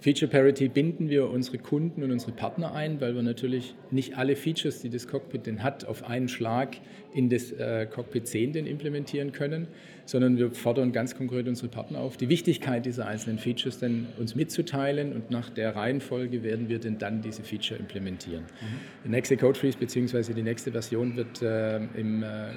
Feature 0.00 0.30
Parity 0.30 0.68
binden 0.68 1.08
wir 1.08 1.30
unsere 1.30 1.58
Kunden 1.58 2.02
und 2.02 2.10
unsere 2.10 2.32
Partner 2.32 2.74
ein, 2.74 3.00
weil 3.00 3.14
wir 3.14 3.22
natürlich 3.22 3.74
nicht 3.90 4.18
alle 4.18 4.36
Features, 4.36 4.80
die 4.80 4.90
das 4.90 5.08
Cockpit 5.08 5.46
denn 5.46 5.62
hat, 5.62 5.86
auf 5.86 6.04
einen 6.04 6.28
Schlag 6.28 6.76
in 7.14 7.30
das 7.30 7.52
äh, 7.52 7.86
Cockpit 7.86 8.26
10 8.28 8.52
denn 8.52 8.66
implementieren 8.66 9.32
können, 9.32 9.68
sondern 10.04 10.36
wir 10.36 10.50
fordern 10.50 10.92
ganz 10.92 11.16
konkret 11.16 11.48
unsere 11.48 11.68
Partner 11.68 12.00
auf, 12.00 12.16
die 12.16 12.28
Wichtigkeit 12.28 12.84
dieser 12.84 13.06
einzelnen 13.06 13.38
Features 13.38 13.78
denn 13.78 14.06
uns 14.18 14.34
mitzuteilen 14.34 15.12
und 15.12 15.30
nach 15.30 15.48
der 15.48 15.74
Reihenfolge 15.74 16.42
werden 16.42 16.68
wir 16.68 16.80
denn 16.80 16.98
dann 16.98 17.22
diese 17.22 17.42
Feature 17.42 17.80
implementieren. 17.80 18.42
Mhm. 18.42 19.04
Der 19.04 19.10
nächste 19.12 19.36
Code 19.36 19.58
Freeze 19.58 19.78
bzw. 19.78 20.34
die 20.34 20.42
nächste 20.42 20.72
Version 20.72 21.16
wird 21.16 21.40
äh, 21.40 21.76
im 21.76 22.22
äh, 22.22 22.50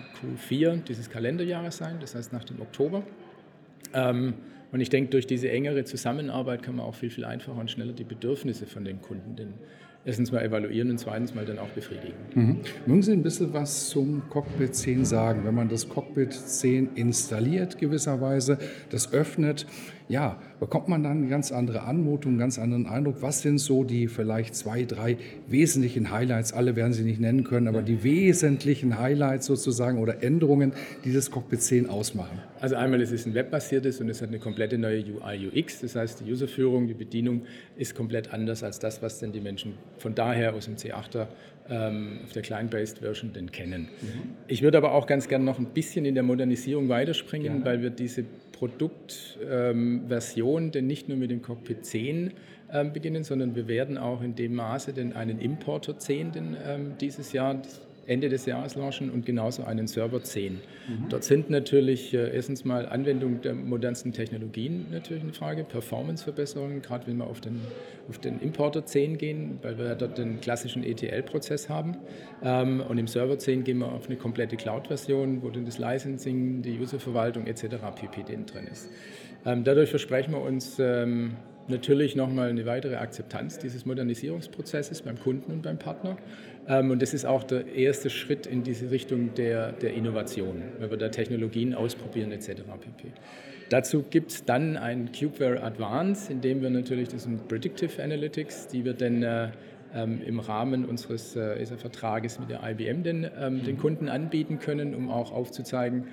Q4 0.50 0.84
dieses 0.84 1.10
Kalenderjahres 1.10 1.78
sein, 1.78 1.98
das 2.02 2.16
heißt 2.16 2.34
nach 2.34 2.44
dem 2.44 2.60
Oktober. 2.62 3.04
Ähm, 3.94 4.34
und 4.72 4.82
ich 4.82 4.90
denke, 4.90 5.12
durch 5.12 5.28
diese 5.28 5.50
engere 5.50 5.86
Zusammenarbeit 5.86 6.62
kann 6.62 6.76
man 6.76 6.86
auch 6.86 6.96
viel, 6.96 7.10
viel 7.10 7.26
einfacher 7.26 7.60
und 7.60 7.72
schneller 7.72 7.94
die 7.94 8.04
Bedürfnisse 8.04 8.66
von 8.66 8.84
den 8.84 9.02
Kunden 9.02 9.36
denn 9.36 9.54
erstens 10.06 10.32
mal 10.32 10.44
evaluieren 10.44 10.90
und 10.90 10.98
zweitens 11.00 11.36
mal 11.36 11.46
dann 11.46 11.60
auch 11.60 11.70
befriedigen. 11.70 12.16
Mhm. 12.34 12.58
Mögen 12.86 13.02
Sie 13.02 13.12
ein 13.12 13.24
bisschen 13.24 13.54
was 13.54 13.90
zum 13.90 14.24
Cockpit 14.30 14.76
10 14.76 15.06
sagen? 15.06 15.42
Wenn 15.44 15.56
man 15.56 15.70
das 15.70 15.90
Cockpit 15.90 16.34
10 16.34 16.96
installiert 16.96 17.78
gewisserweise, 17.78 18.58
das 18.90 19.14
öffnet, 19.14 19.66
ja, 20.10 20.40
bekommt 20.60 20.88
man 20.88 21.04
dann 21.04 21.18
eine 21.18 21.28
ganz 21.28 21.52
andere 21.52 21.82
Anmutung, 21.82 22.34
einen 22.34 22.40
ganz 22.40 22.58
anderen 22.58 22.88
Eindruck. 22.88 23.22
Was 23.22 23.42
sind 23.42 23.58
so 23.58 23.84
die 23.84 24.08
vielleicht 24.08 24.56
zwei, 24.56 24.86
drei 24.86 25.18
wesentlichen 25.48 26.12
Highlights? 26.12 26.54
Alle 26.54 26.78
werden 26.78 26.94
sie 26.94 27.04
nicht 27.04 27.20
nennen 27.20 27.44
können, 27.44 27.68
aber 27.68 27.82
die 27.82 28.04
wesentlichen 28.04 28.98
Highlights 29.00 29.48
sozusagen 29.48 30.00
oder 30.00 30.24
Änderungen, 30.24 30.72
die 31.04 31.12
das 31.12 31.30
Cockpit 31.30 31.62
10 31.62 31.90
ausmachen. 31.90 32.40
Also 32.62 32.76
einmal, 32.76 33.02
es 33.02 33.12
ist 33.12 33.28
ein 33.28 33.34
webbasiertes 33.34 34.00
und 34.00 34.10
es 34.10 34.22
hat 34.22 34.30
eine 34.30 34.40
komplette 34.40 34.78
neue 34.78 35.04
UI, 35.04 35.50
UX. 35.54 35.82
Das 35.82 35.96
heißt, 35.96 36.22
die 36.22 36.32
Userführung, 36.32 36.88
die 36.88 36.94
Bedienung 36.94 37.42
ist 37.76 37.94
komplett 37.94 38.34
anders 38.34 38.64
als 38.64 38.80
das, 38.80 39.02
was 39.02 39.20
denn 39.20 39.34
die 39.34 39.42
Menschen 39.42 39.74
von 39.98 40.16
daher 40.16 40.54
aus 40.54 40.66
dem 40.66 40.76
C8er 40.76 41.28
ähm, 41.70 42.20
auf 42.24 42.32
der 42.32 42.42
Client-Based 42.42 43.00
Version 43.00 43.34
denn 43.34 43.52
kennen. 43.52 43.90
Mhm. 44.02 44.36
Ich 44.48 44.62
würde 44.62 44.78
aber 44.78 44.94
auch 44.94 45.08
ganz 45.08 45.28
gerne 45.28 45.46
noch 45.46 45.60
ein 45.60 45.68
bisschen 45.68 46.06
in 46.06 46.16
der 46.16 46.24
Modernisierung 46.24 46.90
weiterspringen, 46.90 47.60
ja. 47.60 47.66
weil 47.66 47.82
wir 47.82 47.90
diese 47.90 48.24
Produktversion 48.54 50.64
ähm, 50.64 50.72
denn 50.72 50.88
nicht 50.88 51.10
nur 51.10 51.18
mit 51.18 51.30
dem 51.30 51.42
Cockpit 51.42 51.86
10 51.86 52.32
ähm, 52.72 52.94
beginnen, 52.94 53.24
sondern 53.24 53.56
wir 53.56 53.68
werden 53.68 53.98
auch 53.98 54.22
in 54.22 54.36
dem 54.36 54.56
Maße 54.56 54.94
denn 54.94 55.14
einen 55.14 55.40
Importer 55.40 55.98
10 55.98 56.32
denn, 56.32 56.58
ähm, 56.66 56.94
dieses 57.00 57.34
Jahr 57.34 57.62
Ende 58.08 58.30
des 58.30 58.46
Jahres 58.46 58.76
launchen 58.76 59.10
und 59.10 59.26
genauso 59.26 59.64
einen 59.64 59.88
Server 59.88 60.24
10. 60.24 60.54
Mhm. 60.54 60.60
Dort 61.10 61.26
sind 61.26 61.50
natürlich 61.50 62.14
äh, 62.14 62.34
erstens 62.34 62.64
mal 62.64 62.88
Anwendung 62.88 63.42
der 63.42 63.54
modernsten 63.54 64.14
Technologien 64.14 64.88
natürlich 64.92 65.24
eine 65.24 65.34
Frage, 65.34 65.66
Performanceverbesserungen, 65.66 66.82
gerade 66.82 67.06
wenn 67.08 67.18
wir 67.18 67.28
auf 67.28 67.42
den, 67.42 67.60
auf 68.10 68.18
den 68.18 68.40
Importer 68.40 68.86
10 68.86 69.18
gehen, 69.18 69.60
weil 69.62 69.78
wir 69.78 69.94
dort 69.96 70.18
den 70.18 70.40
klassischen 70.40 70.84
ETL-Prozess 70.84 71.68
haben. 71.68 71.98
Ähm, 72.42 72.82
und 72.88 72.98
im 72.98 73.08
Server 73.08 73.38
10 73.38 73.66
gehen 73.66 73.80
wir 73.80 73.92
auf 73.92 74.08
eine 74.08 74.16
komplette 74.16 74.56
Cloud-Version, 74.56 75.44
wo 75.44 75.50
dann 75.50 75.66
das 75.66 75.78
Licensing, 75.78 76.62
die 76.62 76.80
Userverwaltung 76.80 77.46
etc. 77.46 77.76
pp. 77.96 78.24
drin 78.24 78.68
ist. 78.72 78.90
Ähm, 79.46 79.64
dadurch 79.64 79.90
versprechen 79.90 80.32
wir 80.32 80.42
uns 80.42 80.80
ähm, 80.80 81.36
natürlich 81.70 82.16
nochmal 82.16 82.50
eine 82.50 82.66
weitere 82.66 82.96
Akzeptanz 82.96 83.60
dieses 83.60 83.86
Modernisierungsprozesses 83.86 85.02
beim 85.02 85.20
Kunden 85.20 85.52
und 85.52 85.62
beim 85.62 85.78
Partner. 85.78 86.18
Ähm, 86.68 86.92
und 86.92 87.02
das 87.02 87.14
ist 87.14 87.26
auch 87.26 87.44
der 87.44 87.66
erste 87.74 88.10
Schritt 88.10 88.46
in 88.46 88.64
diese 88.64 88.92
Richtung 88.92 89.34
der, 89.36 89.72
der 89.72 89.94
Innovation, 89.94 90.62
wenn 90.80 90.90
wir 90.90 90.98
da 90.98 91.10
Technologien 91.10 91.74
ausprobieren 91.74 92.32
etc. 92.32 92.62
pp. 92.80 93.12
Dazu 93.70 94.04
gibt 94.10 94.32
es 94.32 94.46
dann 94.46 94.78
ein 94.78 95.12
Cubeware 95.12 95.62
Advance, 95.62 96.32
in 96.32 96.42
dem 96.42 96.62
wir 96.62 96.70
natürlich, 96.70 97.10
das 97.10 97.24
sind 97.24 97.48
Predictive 97.48 98.02
Analytics, 98.02 98.68
die 98.68 98.86
wir 98.86 98.94
dann 98.94 99.24
äh, 99.24 99.50
ähm, 99.94 100.22
im 100.26 100.40
Rahmen 100.40 100.86
unseres 100.86 101.36
äh, 101.36 101.66
Vertrages 101.66 102.40
mit 102.40 102.50
der 102.50 102.62
IBM 102.64 103.04
den, 103.04 103.30
ähm, 103.40 103.64
den 103.64 103.78
Kunden 103.78 104.10
anbieten 104.10 104.60
können, 104.60 104.96
um 104.96 105.10
auch 105.10 105.32
aufzuzeigen, 105.32 106.06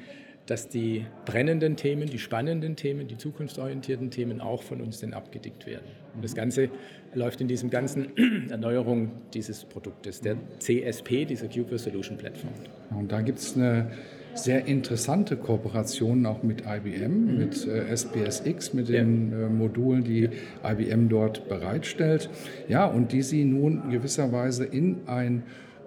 dass 0.47 0.69
die 0.69 1.07
brennenden 1.25 1.77
Themen, 1.77 2.09
die 2.09 2.19
spannenden 2.19 2.77
Themen, 2.77 3.09
die 3.09 3.17
zukunftsorientierten 3.17 4.11
Themen 4.11 4.41
auch 4.41 4.63
von 4.63 4.81
uns 4.81 5.01
denn 5.01 5.15
abgedeckt 5.15 5.67
werden. 5.67 5.87
Und 6.15 6.23
das 6.23 6.35
Ganze 6.35 6.69
läuft 7.15 7.41
in 7.41 7.49
diesem 7.49 7.71
ganzen 7.71 8.17
Erneuerung 8.51 9.13
dieses 9.33 9.65
Produktes, 9.65 10.21
der 10.21 10.37
CSP, 10.59 11.25
dieser 11.25 11.49
Cube 11.49 11.79
Solution 11.79 12.19
Platform. 12.19 12.53
Und 12.91 13.11
da 13.11 13.23
gibt 13.23 13.39
es 13.39 13.57
eine 13.57 13.91
sehr 14.35 14.67
interessante 14.67 15.37
Kooperation 15.37 16.27
auch 16.27 16.43
mit 16.43 16.65
IBM, 16.67 17.27
mhm. 17.27 17.39
mit 17.39 17.67
äh, 17.67 17.97
SPSX, 17.97 18.75
mit 18.75 18.89
den 18.89 19.31
ja. 19.31 19.47
äh, 19.47 19.49
Modulen, 19.49 20.05
die 20.05 20.29
IBM 20.65 21.09
dort 21.09 21.49
bereitstellt. 21.49 22.29
Ja, 22.69 22.87
und 22.87 23.13
die 23.13 23.23
Sie 23.23 23.45
nun 23.45 23.91
gewisserweise 23.91 24.65
in 24.65 25.07
ein 25.07 25.45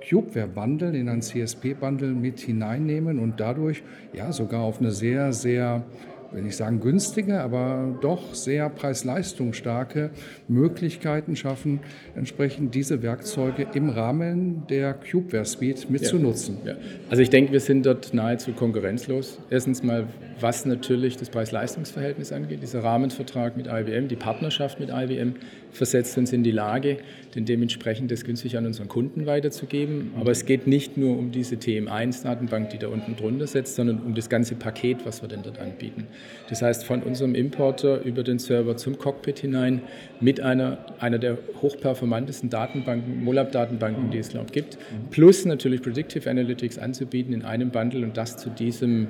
Cubeware-Bundle, 0.07 0.97
in 0.97 1.09
ein 1.09 1.21
CSP-Bundle 1.21 2.09
mit 2.09 2.39
hineinnehmen 2.39 3.19
und 3.19 3.39
dadurch 3.39 3.83
ja 4.13 4.31
sogar 4.31 4.61
auf 4.61 4.79
eine 4.79 4.91
sehr, 4.91 5.33
sehr 5.33 5.83
will 6.31 6.45
ich 6.45 6.55
sagen 6.55 6.79
günstige, 6.79 7.41
aber 7.41 7.97
doch 8.01 8.33
sehr 8.33 8.69
preis-leistungsstarke 8.69 10.11
Möglichkeiten 10.47 11.35
schaffen, 11.35 11.79
entsprechend 12.15 12.75
diese 12.75 13.01
Werkzeuge 13.01 13.67
im 13.73 13.89
Rahmen 13.89 14.67
der 14.67 14.93
Cubeware 14.93 15.45
Suite 15.45 15.89
mitzunutzen. 15.89 16.57
Ja, 16.63 16.73
ja. 16.73 16.77
Also 17.09 17.23
ich 17.23 17.29
denke, 17.29 17.51
wir 17.51 17.59
sind 17.59 17.85
dort 17.85 18.13
nahezu 18.13 18.51
konkurrenzlos. 18.53 19.39
Erstens 19.49 19.83
mal, 19.83 20.07
was 20.39 20.65
natürlich 20.65 21.17
das 21.17 21.29
Preis-Leistungs-Verhältnis 21.29 22.31
angeht. 22.31 22.61
Dieser 22.61 22.83
Rahmenvertrag 22.83 23.57
mit 23.57 23.67
IBM, 23.67 24.07
die 24.07 24.15
Partnerschaft 24.15 24.79
mit 24.79 24.89
IBM 24.89 25.35
versetzt 25.71 26.17
uns 26.17 26.33
in 26.33 26.43
die 26.43 26.51
Lage, 26.51 26.97
den 27.35 27.45
dementsprechend 27.45 28.11
das 28.11 28.23
günstig 28.23 28.57
an 28.57 28.65
unseren 28.65 28.87
Kunden 28.87 29.25
weiterzugeben. 29.25 30.11
Aber 30.19 30.31
es 30.31 30.45
geht 30.45 30.67
nicht 30.67 30.97
nur 30.97 31.17
um 31.17 31.31
diese 31.31 31.55
TM1-Datenbank, 31.55 32.69
die 32.69 32.77
da 32.77 32.87
unten 32.87 33.15
drunter 33.15 33.47
setzt, 33.47 33.75
sondern 33.75 34.01
um 34.01 34.15
das 34.15 34.29
ganze 34.29 34.55
Paket, 34.55 35.05
was 35.05 35.21
wir 35.21 35.29
denn 35.29 35.43
dort 35.43 35.59
anbieten. 35.59 36.07
Das 36.49 36.61
heißt, 36.61 36.85
von 36.85 37.03
unserem 37.03 37.35
Importer 37.35 38.01
über 38.03 38.23
den 38.23 38.39
Server 38.39 38.77
zum 38.77 38.97
Cockpit 38.97 39.39
hinein 39.39 39.81
mit 40.21 40.39
einer, 40.39 40.77
einer 40.99 41.19
der 41.19 41.37
hochperformantesten 41.61 42.49
Datenbanken, 42.49 43.23
MOLAB-Datenbanken, 43.23 44.11
die 44.11 44.19
es, 44.19 44.33
ich, 44.33 44.51
gibt, 44.51 44.77
plus 45.11 45.45
natürlich 45.45 45.81
Predictive 45.81 46.29
Analytics 46.29 46.77
anzubieten 46.77 47.33
in 47.33 47.43
einem 47.43 47.69
Bundle 47.69 48.05
und 48.05 48.15
das 48.15 48.37
zu 48.37 48.49
diesem 48.49 49.07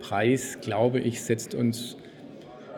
Preis, 0.00 0.58
glaube 0.60 1.00
ich, 1.00 1.22
setzt 1.22 1.54
uns 1.54 1.96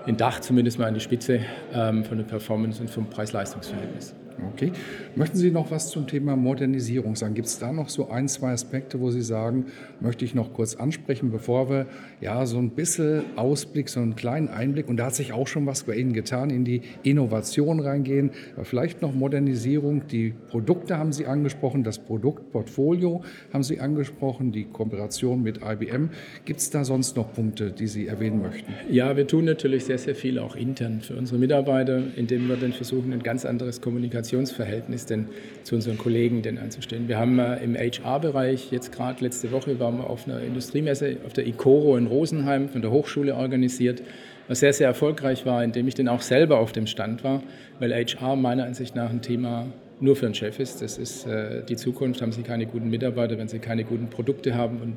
in 0.07 0.17
Dach 0.17 0.41
zumindest 0.41 0.79
mal 0.79 0.87
an 0.87 0.95
die 0.95 1.01
Spitze 1.01 1.41
ähm, 1.75 2.05
von 2.05 2.17
der 2.17 2.25
Performance 2.25 2.81
und 2.81 2.89
vom 2.89 3.11
Preis-Leistungs-Verhältnis. 3.11 4.15
Okay. 4.53 4.73
Möchten 5.17 5.37
Sie 5.37 5.51
noch 5.51 5.71
was 5.71 5.91
zum 5.91 6.07
Thema 6.07 6.37
Modernisierung 6.37 7.17
sagen? 7.17 7.35
Gibt 7.35 7.49
es 7.49 7.59
da 7.59 7.73
noch 7.73 7.89
so 7.89 8.11
ein, 8.11 8.29
zwei 8.29 8.53
Aspekte, 8.53 9.01
wo 9.01 9.11
Sie 9.11 9.23
sagen, 9.23 9.67
möchte 10.01 10.25
ich 10.25 10.35
noch 10.35 10.53
kurz 10.53 10.77
ansprechen, 10.77 11.31
bevor 11.31 11.69
wir 11.69 11.87
ja 12.21 12.47
so 12.47 12.59
ein 12.59 12.71
bisschen 12.71 13.25
Ausblick, 13.37 13.89
so 13.89 14.01
einen 14.01 14.15
kleinen 14.15 14.49
Einblick, 14.49 14.89
und 14.89 14.97
da 14.97 15.07
hat 15.07 15.15
sich 15.15 15.33
auch 15.33 15.49
schon 15.49 15.67
was 15.67 15.85
bei 15.85 15.97
Ihnen 15.97 16.13
getan, 16.13 16.51
in 16.51 16.65
die 16.65 16.83
Innovation 17.03 17.81
reingehen, 17.81 18.31
vielleicht 18.63 19.03
noch 19.03 19.13
Modernisierung. 19.13 20.07
Die 20.07 20.35
Produkte 20.51 20.99
haben 20.99 21.13
Sie 21.13 21.27
angesprochen, 21.27 21.83
das 21.83 21.99
Produktportfolio 21.99 23.23
haben 23.53 23.65
Sie 23.65 23.81
angesprochen, 23.81 24.53
die 24.53 24.65
Kooperation 24.65 25.43
mit 25.43 25.61
IBM. 25.65 26.11
Gibt 26.45 26.61
es 26.61 26.71
da 26.71 26.85
sonst 26.85 27.17
noch 27.17 27.33
Punkte, 27.33 27.73
die 27.73 27.89
Sie 27.89 28.07
erwähnen 28.07 28.41
möchten? 28.41 28.73
Ja, 28.91 29.17
wir 29.17 29.27
tun 29.27 29.47
natürlich 29.47 29.85
sehr, 29.87 29.99
sehr 29.99 30.15
viel 30.15 30.39
auch 30.39 30.55
intern 30.55 31.01
für 31.01 31.17
unsere 31.17 31.39
Mitarbeiter, 31.39 32.03
indem 32.17 32.49
wir 32.49 32.57
dann 32.57 32.73
versuchen, 32.73 33.13
ein 33.13 33.23
ganz 33.23 33.45
anderes 33.45 33.81
Kommunikation 33.81 34.28
Kommunikationsverhältnis 34.29 35.07
denn 35.07 35.27
zu 35.63 35.75
unseren 35.75 35.99
Kollegen 35.99 36.43
denn 36.43 36.59
anzustellen. 36.59 37.09
Wir 37.09 37.19
haben 37.19 37.39
äh, 37.39 37.63
im 37.63 37.75
HR-Bereich 37.75 38.71
jetzt 38.71 38.93
gerade 38.93 39.23
letzte 39.25 39.53
Woche 39.53 39.79
waren 39.81 39.99
wir 39.99 40.11
auf 40.11 40.27
einer 40.27 40.41
Industriemesse 40.41 41.17
auf 41.27 41.33
der 41.33 41.47
ICORO 41.47 41.97
in 41.97 42.07
Rosenheim 42.07 42.69
von 42.69 42.83
der 42.83 42.91
Hochschule 42.91 43.35
organisiert, 43.35 44.03
was 44.47 44.61
sehr, 44.61 44.73
sehr 44.73 44.87
erfolgreich 44.87 45.47
war, 45.47 45.65
indem 45.65 45.89
ich 45.89 45.95
dann 45.95 46.09
auch 46.09 46.23
selber 46.23 46.59
auf 46.59 46.73
dem 46.73 46.87
Stand 46.87 47.25
war, 47.25 47.43
weil 47.79 47.93
HR 47.93 48.37
meiner 48.37 48.65
Ansicht 48.65 48.95
nach 48.95 49.11
ein 49.11 49.23
Thema 49.23 49.67
nur 50.01 50.15
für 50.15 50.27
einen 50.27 50.35
Chef 50.35 50.61
ist. 50.61 50.81
Das 50.83 50.99
ist 50.99 51.27
äh, 51.27 51.65
die 51.65 51.77
Zukunft. 51.77 52.23
Haben 52.23 52.33
Sie 52.33 52.43
keine 52.43 52.67
guten 52.67 52.89
Mitarbeiter, 52.91 53.39
wenn 53.39 53.49
Sie 53.49 53.59
keine 53.59 53.85
guten 53.85 54.09
Produkte 54.09 54.55
haben 54.55 54.81
und 54.81 54.97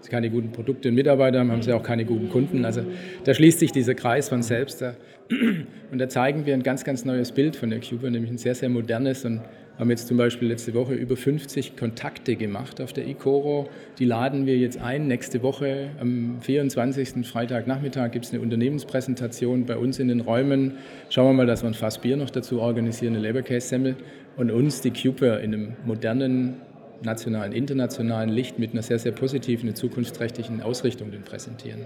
Sie 0.00 0.10
keine 0.10 0.30
guten 0.30 0.50
Produkte 0.50 0.88
und 0.88 0.96
Mitarbeiter 0.96 1.38
haben, 1.38 1.52
haben 1.52 1.62
Sie 1.62 1.72
auch 1.72 1.82
keine 1.82 2.04
guten 2.04 2.28
Kunden. 2.28 2.64
Also 2.64 2.82
da 3.22 3.34
schließt 3.34 3.60
sich 3.60 3.70
dieser 3.70 3.94
Kreis 3.94 4.28
von 4.28 4.42
selbst. 4.42 4.84
Und 5.30 5.98
da 5.98 6.08
zeigen 6.08 6.46
wir 6.46 6.54
ein 6.54 6.62
ganz, 6.62 6.84
ganz 6.84 7.04
neues 7.04 7.32
Bild 7.32 7.56
von 7.56 7.70
der 7.70 7.80
Cuba, 7.80 8.10
nämlich 8.10 8.30
ein 8.30 8.38
sehr, 8.38 8.54
sehr 8.54 8.68
modernes 8.68 9.24
und 9.24 9.40
haben 9.78 9.90
jetzt 9.90 10.06
zum 10.06 10.16
Beispiel 10.16 10.48
letzte 10.48 10.74
Woche 10.74 10.94
über 10.94 11.16
50 11.16 11.76
Kontakte 11.76 12.36
gemacht 12.36 12.80
auf 12.80 12.92
der 12.92 13.06
ICORO. 13.08 13.68
Die 13.98 14.04
laden 14.04 14.46
wir 14.46 14.56
jetzt 14.56 14.78
ein. 14.78 15.08
Nächste 15.08 15.42
Woche 15.42 15.90
am 15.98 16.40
24. 16.40 17.26
Freitagnachmittag 17.26 18.10
gibt 18.10 18.26
es 18.26 18.32
eine 18.32 18.42
Unternehmenspräsentation 18.42 19.64
bei 19.64 19.76
uns 19.76 19.98
in 19.98 20.08
den 20.08 20.20
Räumen. 20.20 20.74
Schauen 21.08 21.28
wir 21.28 21.32
mal, 21.32 21.46
dass 21.46 21.62
wir 21.62 21.68
ein 21.68 21.74
Fass 21.74 21.98
Bier 21.98 22.16
noch 22.16 22.30
dazu 22.30 22.60
organisieren, 22.60 23.14
eine 23.14 23.22
Leberkäse-Semmel 23.22 23.96
und 24.36 24.50
uns 24.50 24.82
die 24.82 24.90
Cube 24.90 25.40
in 25.42 25.54
einem 25.54 25.72
modernen 25.84 26.56
nationalen, 27.02 27.52
internationalen 27.52 28.30
Licht 28.30 28.58
mit 28.58 28.72
einer 28.72 28.82
sehr, 28.82 28.98
sehr 28.98 29.12
positiven 29.12 29.74
zukunftsträchtigen 29.74 30.62
Ausrichtung 30.62 31.10
präsentieren. 31.24 31.80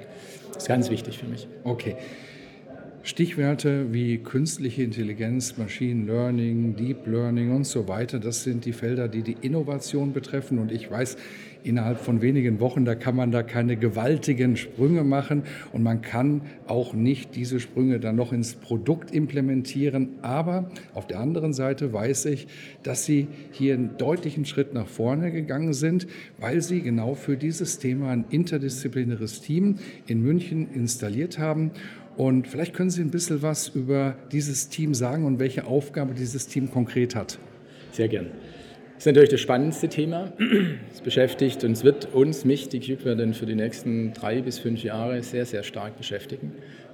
Das 0.53 0.65
ist 0.65 0.69
ganz 0.69 0.91
wichtig 0.91 1.19
für 1.19 1.27
mich. 1.27 1.49
Okay. 1.65 1.97
Stichwörter 3.07 3.93
wie 3.93 4.19
künstliche 4.19 4.83
Intelligenz, 4.83 5.57
Machine 5.59 6.07
Learning, 6.07 6.75
Deep 6.75 7.07
Learning 7.07 7.55
und 7.55 7.65
so 7.65 7.87
weiter, 7.87 8.19
das 8.19 8.43
sind 8.43 8.65
die 8.65 8.73
Felder, 8.73 9.07
die 9.07 9.23
die 9.23 9.37
Innovation 9.43 10.13
betreffen. 10.13 10.59
Und 10.59 10.73
ich 10.73 10.91
weiß, 10.91 11.17
innerhalb 11.63 12.01
von 12.01 12.21
wenigen 12.21 12.59
Wochen, 12.59 12.85
da 12.85 12.97
kann 12.97 13.15
man 13.15 13.31
da 13.31 13.45
keine 13.45 13.77
gewaltigen 13.77 14.57
Sprünge 14.57 15.05
machen 15.05 15.45
und 15.73 15.85
man 15.85 16.03
kann 16.03 16.43
auch 16.67 16.95
nicht 16.95 17.37
diese 17.37 17.61
Sprünge 17.61 18.01
dann 18.01 18.17
noch 18.17 18.33
ins 18.33 18.55
Produkt 18.55 19.13
implementieren. 19.13 20.09
Aber 20.23 20.71
auf 20.93 21.07
der 21.07 21.21
anderen 21.21 21.53
Seite 21.53 21.93
weiß 21.93 22.27
ich, 22.27 22.49
dass 22.83 23.05
Sie 23.05 23.29
hier 23.53 23.75
einen 23.75 23.99
deutlichen 23.99 24.45
Schritt 24.47 24.75
nach 24.75 24.89
vorne 24.89 25.31
gegangen 25.31 25.75
sind, 25.75 26.09
weil 26.39 26.61
Sie 26.61 26.81
genau 26.81 27.15
für 27.15 27.37
dieses 27.37 27.79
Thema 27.79 28.11
ein 28.11 28.25
interdisziplinäres 28.31 29.43
Team 29.43 29.77
in 30.09 30.23
München 30.23 30.69
installiert 30.73 31.39
haben. 31.39 31.71
Und 32.17 32.49
vielleicht 32.49 32.73
können 32.73 32.91
Sie 32.91 33.03
ein 33.03 33.11
bisschen 33.11 33.43
was 33.43 33.69
über 33.69 34.17
dieses 34.33 34.69
Team 34.69 34.95
sagen 34.95 35.27
und 35.27 35.39
welche 35.39 35.67
Aufgabe 35.67 36.15
dieses 36.15 36.47
Team 36.49 36.71
konkret 36.71 37.15
hat. 37.15 37.39
Sehr 37.93 38.09
gern. 38.09 38.27
Das 38.95 39.03
ist 39.03 39.07
natürlich 39.07 39.29
das 39.29 39.41
spannendste 39.41 39.89
Thema. 39.89 40.33
Es 40.91 41.03
beschäftigt 41.03 41.63
und 41.65 41.85
wird 41.85 42.15
uns, 42.15 42.47
mich, 42.47 42.71
die 42.71 42.81
Cube 42.81 43.15
dann 43.15 43.35
für 43.35 43.45
die 43.45 43.55
nächsten 43.55 44.15
drei 44.15 44.41
bis 44.41 44.59
fünf 44.59 44.83
Jahre 44.83 45.23
sehr, 45.23 45.45
sehr 45.45 45.63
stark 45.63 45.99
beschäftigen, 45.99 46.53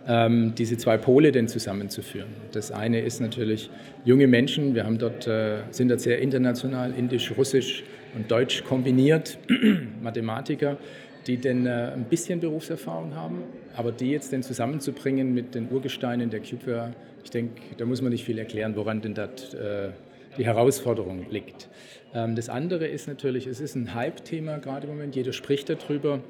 ähm, 0.08 0.52
diese 0.58 0.76
zwei 0.76 0.96
Pole 0.96 1.30
denn 1.30 1.46
zusammenzuführen. 1.46 2.30
Das 2.50 2.72
eine 2.72 3.02
ist 3.02 3.20
natürlich 3.20 3.70
junge 4.04 4.26
Menschen. 4.26 4.74
Wir 4.74 4.84
haben 4.84 4.98
dort, 4.98 5.28
äh, 5.28 5.58
sind 5.70 5.90
dort 5.90 6.00
sehr 6.00 6.18
international, 6.18 6.92
indisch, 6.98 7.32
russisch 7.36 7.84
und 8.16 8.28
deutsch 8.28 8.64
kombiniert, 8.64 9.38
Mathematiker, 10.02 10.78
die 11.26 11.36
denn 11.36 11.66
äh, 11.66 11.92
ein 11.94 12.04
bisschen 12.04 12.40
Berufserfahrung 12.40 13.14
haben, 13.14 13.44
aber 13.76 13.92
die 13.92 14.10
jetzt 14.10 14.32
denn 14.32 14.42
zusammenzubringen 14.42 15.32
mit 15.34 15.54
den 15.54 15.70
Urgesteinen 15.70 16.30
der 16.30 16.40
Cubeware, 16.40 16.94
ich 17.24 17.30
denke, 17.30 17.60
da 17.76 17.84
muss 17.84 18.02
man 18.02 18.10
nicht 18.10 18.24
viel 18.24 18.38
erklären, 18.38 18.74
woran 18.76 19.00
denn 19.00 19.14
das 19.14 19.54
äh, 19.54 19.90
die 20.36 20.44
Herausforderung 20.44 21.26
liegt. 21.30 21.68
Ähm, 22.14 22.34
das 22.34 22.48
andere 22.48 22.86
ist 22.86 23.06
natürlich, 23.06 23.46
es 23.46 23.60
ist 23.60 23.74
ein 23.74 23.94
Hype-Thema 23.94 24.58
gerade 24.58 24.86
im 24.86 24.94
Moment, 24.94 25.14
jeder 25.14 25.32
spricht 25.32 25.68
darüber 25.68 26.20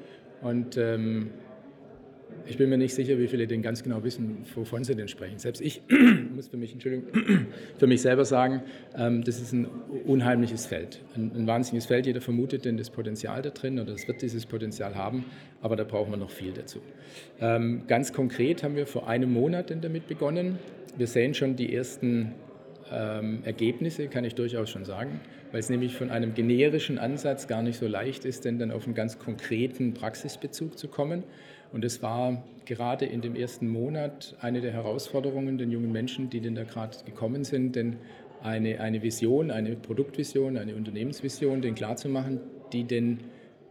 und 0.41 0.77
ähm, 0.77 1.31
ich 2.45 2.57
bin 2.57 2.69
mir 2.69 2.77
nicht 2.77 2.93
sicher, 2.93 3.17
wie 3.19 3.27
viele 3.27 3.47
denn 3.47 3.61
ganz 3.61 3.83
genau 3.83 4.03
wissen, 4.03 4.45
wovon 4.55 4.83
sie 4.83 4.95
denn 4.95 5.07
sprechen. 5.07 5.39
Selbst 5.39 5.61
ich 5.61 5.81
muss 6.35 6.47
für 6.47 6.57
mich, 6.57 6.73
Entschuldigung, 6.73 7.07
für 7.77 7.87
mich 7.87 8.01
selber 8.01 8.25
sagen, 8.25 8.63
ähm, 8.97 9.23
das 9.23 9.41
ist 9.41 9.53
ein 9.53 9.67
unheimliches 10.05 10.65
Feld, 10.65 11.01
ein, 11.15 11.31
ein, 11.35 11.47
wahnsinniges 11.47 11.85
Feld. 11.85 12.05
Jeder 12.05 12.21
vermutet 12.21 12.65
denn 12.65 12.77
das 12.77 12.89
Potenzial 12.89 13.41
da 13.41 13.49
drin 13.49 13.79
oder 13.79 13.93
es 13.93 14.07
wird 14.07 14.21
dieses 14.21 14.45
Potenzial 14.45 14.95
haben, 14.95 15.25
aber 15.61 15.75
da 15.75 15.83
brauchen 15.83 16.11
wir 16.11 16.17
noch 16.17 16.31
viel 16.31 16.51
dazu. 16.51 16.79
Ähm, 17.39 17.83
ganz 17.87 18.13
konkret 18.13 18.63
haben 18.63 18.75
wir 18.75 18.87
vor 18.87 19.07
einem 19.07 19.31
Monat 19.31 19.69
denn 19.69 19.81
damit 19.81 20.07
begonnen. 20.07 20.59
Wir 20.97 21.07
sehen 21.07 21.33
schon 21.33 21.55
die 21.55 21.73
ersten 21.73 22.33
ähm, 22.91 23.39
Ergebnisse, 23.43 24.07
kann 24.07 24.23
ich 24.25 24.35
durchaus 24.35 24.69
schon 24.69 24.85
sagen, 24.85 25.19
weil 25.51 25.59
es 25.59 25.69
nämlich 25.69 25.95
von 25.95 26.09
einem 26.09 26.33
generischen 26.33 26.99
Ansatz 26.99 27.47
gar 27.47 27.63
nicht 27.63 27.77
so 27.77 27.87
leicht 27.87 28.25
ist, 28.25 28.45
denn 28.45 28.59
dann 28.59 28.71
auf 28.71 28.85
einen 28.85 28.95
ganz 28.95 29.19
konkreten 29.19 29.93
Praxisbezug 29.93 30.77
zu 30.77 30.87
kommen. 30.87 31.23
Und 31.73 31.83
es 31.83 32.01
war 32.01 32.43
gerade 32.65 33.05
in 33.05 33.21
dem 33.21 33.35
ersten 33.35 33.67
Monat 33.67 34.37
eine 34.39 34.61
der 34.61 34.71
Herausforderungen 34.71 35.57
den 35.57 35.71
jungen 35.71 35.91
Menschen, 35.91 36.29
die 36.29 36.39
denn 36.39 36.55
da 36.55 36.63
gerade 36.63 36.95
gekommen 37.05 37.43
sind, 37.43 37.75
denn 37.75 37.97
eine, 38.41 38.79
eine 38.79 39.01
Vision, 39.01 39.51
eine 39.51 39.75
Produktvision, 39.75 40.57
eine 40.57 40.75
Unternehmensvision, 40.75 41.61
den 41.61 41.75
klarzumachen, 41.75 42.39
die 42.71 42.83
denn 42.83 43.19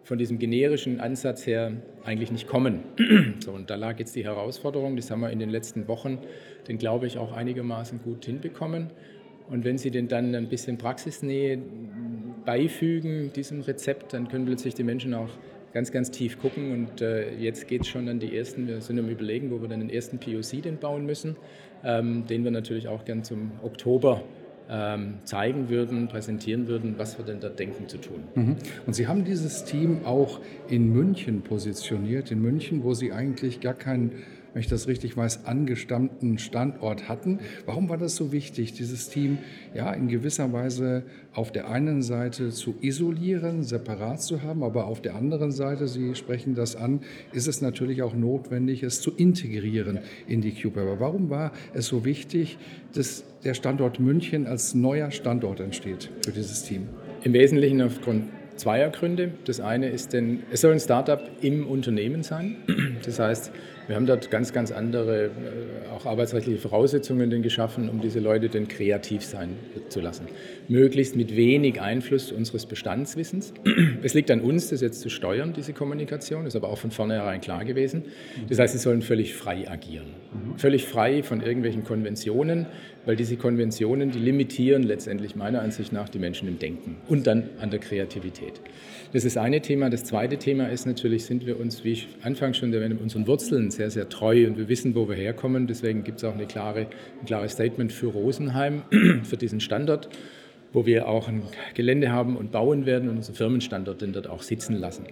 von 0.03 0.19
diesem 0.19 0.39
generischen 0.39 1.01
Ansatz 1.01 1.47
her 1.47 1.73
eigentlich 2.05 2.33
nicht 2.33 2.49
kommen. 2.49 2.81
So, 3.41 3.53
und 3.53 3.71
da 3.71 3.77
lag 3.77 3.99
jetzt 3.99 4.15
die 4.15 4.25
Herausforderung, 4.25 4.97
das 4.97 5.11
haben 5.11 5.21
wir 5.21 5.31
in 5.31 5.39
den 5.39 5.51
letzten 5.51 5.89
Wochen, 5.89 6.19
den 6.69 6.79
glaube 6.79 7.07
ich 7.07 7.19
auch 7.19 7.33
einigermaßen 7.33 8.01
gut 8.03 8.25
hinbekommen. 8.25 8.91
Und 9.49 9.65
wenn 9.65 9.79
Sie 9.79 9.91
denn 9.91 10.09
dann 10.09 10.35
ein 10.35 10.49
bisschen 10.49 10.79
Praxisnähe 10.79 11.61
beifügen, 12.45 13.33
diesem 13.35 13.61
Rezept, 13.63 14.13
dann 14.13 14.29
können 14.29 14.47
plötzlich 14.47 14.75
die 14.75 14.85
Menschen 14.85 15.15
auch 15.15 15.31
ganz, 15.73 15.91
ganz 15.91 16.11
tief 16.11 16.41
gucken 16.41 16.73
und 16.73 17.01
äh, 17.01 17.35
jetzt 17.37 17.69
geht 17.69 17.83
es 17.83 17.89
schon 17.89 18.09
an 18.09 18.19
die 18.19 18.37
ersten, 18.37 18.67
wir 18.67 18.81
sind 18.81 18.99
am 18.99 19.09
überlegen, 19.09 19.51
wo 19.51 19.61
wir 19.61 19.69
dann 19.69 19.81
den 19.81 19.91
ersten 19.91 20.19
POC 20.19 20.63
denn 20.63 20.79
bauen 20.79 21.07
müssen, 21.07 21.37
ähm, 21.85 22.27
den 22.27 22.45
wir 22.45 22.51
natürlich 22.51 22.89
auch 22.89 23.05
gern 23.05 23.25
zum 23.25 23.53
Oktober 23.63 24.23
ähm, 24.71 25.15
zeigen 25.25 25.69
würden, 25.69 26.09
präsentieren 26.09 26.69
würden, 26.69 26.95
was 26.97 27.19
wir 27.19 27.25
denn 27.25 27.41
da 27.41 27.49
denken 27.49 27.89
zu 27.89 27.99
tun. 27.99 28.25
Mhm. 28.35 28.57
Und 28.87 28.95
Sie 28.95 29.07
haben 29.07 29.25
dieses 29.25 29.65
Team 29.65 30.05
auch 30.05 30.41
in 30.69 30.93
München 30.93 31.43
positioniert, 31.43 32.31
in 32.31 32.41
München, 32.41 32.85
wo 32.85 32.95
Sie 32.95 33.13
eigentlich 33.13 33.61
gar 33.61 33.75
keinen 33.75 34.13
wenn 34.53 34.61
ich 34.61 34.69
das 34.69 34.87
richtig 34.87 35.17
weiß, 35.17 35.47
angestammten 35.47 36.39
Standort 36.39 37.09
hatten. 37.09 37.41
Warum 37.67 37.89
war 37.89 37.99
das 37.99 38.17
so 38.17 38.33
wichtig, 38.33 38.73
dieses 38.73 39.09
Team 39.09 39.39
ja 39.75 39.93
in 39.93 40.09
gewisser 40.09 40.53
Weise 40.53 41.05
auf 41.33 41.53
der 41.53 41.69
einen 41.69 42.03
Seite 42.03 42.51
zu 42.51 42.75
isolieren, 42.81 43.63
separat 43.63 44.23
zu 44.23 44.43
haben, 44.43 44.63
aber 44.63 44.87
auf 44.87 45.01
der 45.01 45.15
anderen 45.15 45.53
Seite, 45.53 45.89
Sie 45.89 46.15
sprechen 46.15 46.55
das 46.55 46.77
an, 46.77 47.01
ist 47.33 47.49
es 47.49 47.63
natürlich 47.63 48.03
auch 48.03 48.15
notwendig, 48.15 48.83
es 48.83 49.01
zu 49.01 49.13
integrieren 49.13 50.01
in 50.27 50.41
die 50.41 50.53
Cube. 50.53 50.81
Aber 50.81 51.01
warum 51.01 51.31
war 51.31 51.53
es 51.73 51.87
so 51.87 52.05
wichtig, 52.05 52.59
dass 52.95 53.25
der 53.45 53.55
Standort 53.55 53.99
München 54.01 54.47
als 54.47 54.75
neuer 54.75 55.11
Standort 55.11 55.61
entsteht 55.61 56.11
für 56.25 56.33
dieses 56.33 56.65
Team? 56.65 56.89
Im 57.25 57.33
Wesentlichen 57.33 57.81
aufgrund 57.81 58.25
zweier 58.57 58.91
Gründe. 58.91 59.33
Das 59.45 59.61
eine 59.61 59.89
ist 59.89 60.13
denn, 60.13 60.43
es 60.51 60.61
soll 60.61 60.73
ein 60.73 60.81
Startup 60.81 61.21
im 61.41 61.67
Unternehmen 61.67 62.23
sein. 62.23 62.57
Das 63.05 63.19
heißt, 63.19 63.51
wir 63.89 63.97
haben 63.97 64.07
dort 64.07 64.31
ganz, 64.31 64.53
ganz 64.53 64.71
andere, 64.71 65.27
äh, 65.27 65.31
auch 65.95 66.07
arbeitsrechtliche 66.07 66.59
Voraussetzungen 66.59 67.31
denn 67.31 67.43
geschaffen, 67.43 67.89
um 67.89 68.01
diese 68.01 68.21
Leute 68.21 68.49
denn 68.49 68.69
kreativ 68.69 69.25
sein 69.25 69.57
zu 69.89 70.01
lassen. 70.01 70.27
Möglichst 70.69 71.17
mit 71.17 71.37
wenig 71.37 71.81
Einfluss 71.81 72.33
unseres 72.33 72.67
Bestandswissens. 72.67 73.53
Es 74.03 74.15
liegt 74.15 74.31
an 74.31 74.41
uns, 74.41 74.71
das 74.71 74.81
jetzt 74.81 75.01
zu 75.01 75.11
steuern, 75.11 75.53
diese 75.53 75.73
Kommunikation, 75.73 76.47
ist 76.47 76.57
aber 76.57 76.69
auch 76.69 76.79
von 76.79 76.91
vornherein 76.91 77.41
klar 77.41 77.65
gewesen. 77.65 78.05
Das 78.49 78.59
heißt, 78.59 78.73
sie 78.73 78.79
sollen 78.79 79.03
völlig 79.03 79.35
frei 79.35 79.69
agieren. 79.69 80.07
Völlig 80.57 80.87
frei 80.87 81.23
von 81.23 81.43
irgendwelchen 81.43 81.85
Konventionen, 81.85 82.67
weil 83.05 83.17
diese 83.17 83.37
Konventionen, 83.37 84.11
die 84.11 84.19
limitieren 84.19 84.83
letztendlich 84.83 85.37
meiner 85.37 85.61
Ansicht 85.61 85.93
nach 85.93 86.09
die 86.09 86.19
Menschen 86.19 86.49
im 86.49 86.59
Denken 86.59 86.97
und 87.09 87.27
dann 87.27 87.51
an 87.61 87.71
der 87.71 87.81
Kreativität. 87.81 88.61
Das 89.13 89.25
ist 89.25 89.37
eine 89.37 89.61
Thema. 89.61 89.91
Das 89.91 90.05
zweite 90.05 90.39
Thema 90.39 90.69
ist 90.69 90.87
natürlich, 90.87 91.25
sind 91.25 91.47
wir 91.47 91.61
uns, 91.61 91.85
wie 91.85 91.93
ich 91.93 92.09
anfangs 92.23 92.57
schon 92.57 92.73
erwähnt 92.73 93.01
unseren 93.01 93.27
Wurzeln 93.27 93.71
sehr, 93.73 93.91
sehr 93.91 94.09
treu 94.09 94.47
und 94.47 94.57
wir 94.59 94.69
wissen, 94.69 94.95
wo 94.95 95.09
wir 95.09 95.17
herkommen. 95.17 95.67
Deswegen 95.67 96.05
gibt 96.05 96.19
es 96.19 96.25
auch 96.25 96.35
eine 96.35 96.47
klare, 96.47 96.87
ein 97.21 97.27
klares 97.27 97.53
Statement 97.53 97.93
für 97.93 98.07
Rosenheim, 98.07 98.83
für 99.25 99.37
diesen 99.37 99.61
Standort, 99.61 100.09
wo 100.73 100.87
wir 100.87 101.09
auch 101.09 101.29
ein 101.29 101.43
Gelände 101.75 102.13
haben 102.13 102.37
und 102.37 102.53
bauen 102.53 102.87
werden 102.87 103.09
und 103.09 103.17
unseren 103.17 103.35
Firmenstandort 103.35 104.01
den 104.01 104.13
dort 104.13 104.29
auch 104.29 104.43
sitzen 104.43 104.77
lassen. 104.77 105.05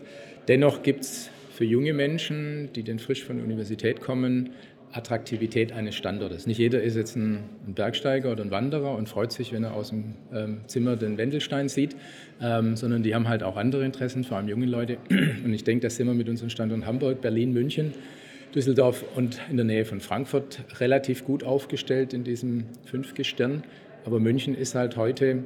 Dennoch 0.49 0.83
gibt 0.83 1.03
es 1.03 1.31
für 1.53 1.65
junge 1.65 1.93
Menschen, 1.93 2.71
die 2.75 2.83
denn 2.83 2.99
frisch 2.99 3.25
von 3.25 3.37
der 3.37 3.45
Universität 3.45 4.01
kommen, 4.01 4.51
Attraktivität 4.93 5.73
eines 5.73 5.95
Standortes. 5.95 6.47
Nicht 6.47 6.59
jeder 6.59 6.83
ist 6.83 6.97
jetzt 6.97 7.17
ein, 7.17 7.45
Bergsteiger 7.67 8.33
oder 8.33 8.43
ein 8.43 8.51
Wanderer 8.51 8.97
und 8.97 9.09
freut 9.09 9.31
sich, 9.31 9.53
wenn 9.53 9.63
er 9.63 9.75
aus 9.75 9.91
dem 9.91 10.15
ähm, 10.35 10.63
Zimmer 10.67 10.97
den 10.97 11.17
Wendelstein 11.17 11.69
sieht, 11.69 11.95
ähm, 12.43 12.77
sondern 12.77 13.03
die 13.03 13.15
haben 13.15 13.29
halt 13.29 13.43
auch 13.43 13.57
andere 13.57 13.85
Interessen, 13.85 14.25
vor 14.25 14.39
allem 14.39 14.49
junge 14.49 14.67
Leute. 14.67 14.99
Und 15.11 15.53
ich 15.53 15.63
denke, 15.63 15.83
da 15.83 15.91
sind 15.91 16.09
wir 16.09 16.15
mit 16.15 16.29
unseren 16.29 16.51
Standorten 16.51 16.87
Hamburg, 16.87 17.21
Berlin, 17.21 17.53
München, 17.53 17.93
Düsseldorf 18.55 19.05
und 19.15 19.41
in 19.49 19.57
der 19.57 19.65
Nähe 19.65 19.85
von 19.85 20.01
Frankfurt 20.01 20.65
relativ 20.81 21.25
gut 21.25 21.45
aufgestellt 21.45 22.13
in 22.13 22.25
diesem 22.25 22.65
Fünfgestirn. 22.85 23.63
Aber 24.05 24.19
München 24.19 24.55
ist 24.55 24.75
halt 24.75 24.97
heute 24.97 25.45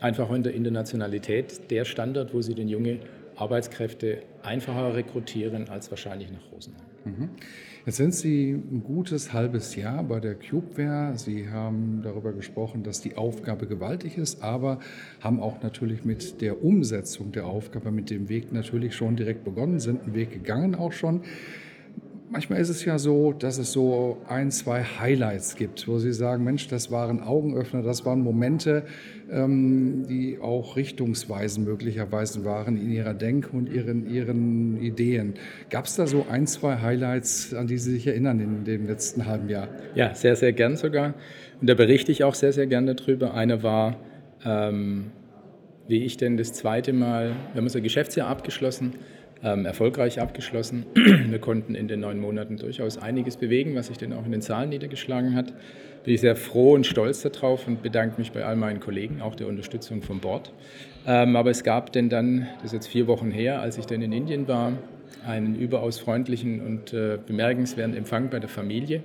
einfach 0.00 0.30
in 0.32 0.42
der 0.42 0.54
Internationalität 0.54 1.70
der 1.70 1.84
Standort, 1.84 2.32
wo 2.32 2.40
sie 2.40 2.54
den 2.54 2.68
jungen 2.68 3.00
Arbeitskräfte 3.36 4.22
einfacher 4.42 4.94
rekrutieren 4.94 5.68
als 5.68 5.90
wahrscheinlich 5.90 6.30
nach 6.30 6.52
Rosenheim. 6.52 6.84
Mhm. 7.04 7.30
Jetzt 7.86 7.96
sind 7.96 8.14
Sie 8.14 8.50
ein 8.50 8.82
gutes 8.84 9.32
halbes 9.32 9.74
Jahr 9.74 10.04
bei 10.04 10.20
der 10.20 10.34
Cubeware. 10.34 11.16
Sie 11.16 11.48
haben 11.48 12.02
darüber 12.02 12.32
gesprochen, 12.32 12.82
dass 12.82 13.00
die 13.00 13.16
Aufgabe 13.16 13.66
gewaltig 13.66 14.18
ist, 14.18 14.42
aber 14.42 14.80
haben 15.20 15.40
auch 15.40 15.62
natürlich 15.62 16.04
mit 16.04 16.42
der 16.42 16.62
Umsetzung 16.62 17.32
der 17.32 17.46
Aufgabe, 17.46 17.90
mit 17.90 18.10
dem 18.10 18.28
Weg 18.28 18.52
natürlich 18.52 18.94
schon 18.94 19.16
direkt 19.16 19.44
begonnen, 19.44 19.80
sind 19.80 20.02
einen 20.02 20.14
Weg 20.14 20.30
gegangen 20.30 20.74
auch 20.74 20.92
schon. 20.92 21.22
Manchmal 22.32 22.60
ist 22.60 22.68
es 22.68 22.84
ja 22.84 22.96
so, 22.96 23.32
dass 23.32 23.58
es 23.58 23.72
so 23.72 24.18
ein, 24.28 24.52
zwei 24.52 24.84
Highlights 24.84 25.56
gibt, 25.56 25.88
wo 25.88 25.98
Sie 25.98 26.12
sagen, 26.12 26.44
Mensch, 26.44 26.68
das 26.68 26.92
waren 26.92 27.20
Augenöffner, 27.20 27.82
das 27.82 28.06
waren 28.06 28.20
Momente, 28.20 28.84
ähm, 29.32 30.06
die 30.08 30.38
auch 30.40 30.76
richtungsweisend 30.76 31.66
möglicherweise 31.66 32.44
waren 32.44 32.76
in 32.76 32.92
Ihrer 32.92 33.14
Denk- 33.14 33.52
und 33.52 33.68
Ihren, 33.68 34.08
Ihren 34.08 34.80
Ideen. 34.80 35.34
Gab 35.70 35.86
es 35.86 35.96
da 35.96 36.06
so 36.06 36.24
ein, 36.30 36.46
zwei 36.46 36.76
Highlights, 36.76 37.52
an 37.52 37.66
die 37.66 37.78
Sie 37.78 37.90
sich 37.90 38.06
erinnern 38.06 38.38
in 38.38 38.64
dem 38.64 38.86
letzten 38.86 39.26
halben 39.26 39.48
Jahr? 39.48 39.66
Ja, 39.96 40.14
sehr, 40.14 40.36
sehr 40.36 40.52
gern 40.52 40.76
sogar. 40.76 41.14
Und 41.60 41.68
da 41.68 41.74
berichte 41.74 42.12
ich 42.12 42.22
auch 42.22 42.36
sehr, 42.36 42.52
sehr 42.52 42.68
gern 42.68 42.86
darüber. 42.86 43.34
Einer 43.34 43.64
war, 43.64 43.96
ähm, 44.44 45.10
wie 45.88 46.04
ich 46.04 46.16
denn 46.16 46.36
das 46.36 46.52
zweite 46.52 46.92
Mal, 46.92 47.30
wir 47.30 47.56
haben 47.56 47.64
unser 47.64 47.80
Geschäftsjahr 47.80 48.28
abgeschlossen, 48.28 48.92
ähm, 49.42 49.66
erfolgreich 49.66 50.20
abgeschlossen. 50.20 50.86
Wir 50.94 51.38
konnten 51.38 51.74
in 51.74 51.88
den 51.88 52.00
neun 52.00 52.18
Monaten 52.18 52.56
durchaus 52.56 52.98
einiges 52.98 53.36
bewegen, 53.36 53.74
was 53.74 53.86
sich 53.86 53.98
dann 53.98 54.12
auch 54.12 54.24
in 54.26 54.32
den 54.32 54.42
Zahlen 54.42 54.70
niedergeschlagen 54.70 55.34
hat. 55.34 55.52
Bin 56.04 56.14
ich 56.14 56.20
sehr 56.20 56.36
froh 56.36 56.74
und 56.74 56.86
stolz 56.86 57.22
darauf 57.22 57.66
und 57.66 57.82
bedanke 57.82 58.18
mich 58.18 58.32
bei 58.32 58.44
all 58.44 58.56
meinen 58.56 58.80
Kollegen, 58.80 59.20
auch 59.20 59.34
der 59.34 59.48
Unterstützung 59.48 60.02
vom 60.02 60.20
Board. 60.20 60.52
Ähm, 61.06 61.36
aber 61.36 61.50
es 61.50 61.64
gab 61.64 61.92
denn 61.92 62.08
dann, 62.08 62.48
das 62.56 62.66
ist 62.66 62.72
jetzt 62.72 62.88
vier 62.88 63.06
Wochen 63.06 63.30
her, 63.30 63.60
als 63.60 63.78
ich 63.78 63.86
dann 63.86 64.02
in 64.02 64.12
Indien 64.12 64.48
war, 64.48 64.72
einen 65.26 65.56
überaus 65.56 65.98
freundlichen 65.98 66.60
und 66.60 66.92
äh, 66.92 67.18
bemerkenswerten 67.24 67.96
Empfang 67.96 68.30
bei 68.30 68.38
der 68.38 68.48
Familie. 68.48 69.02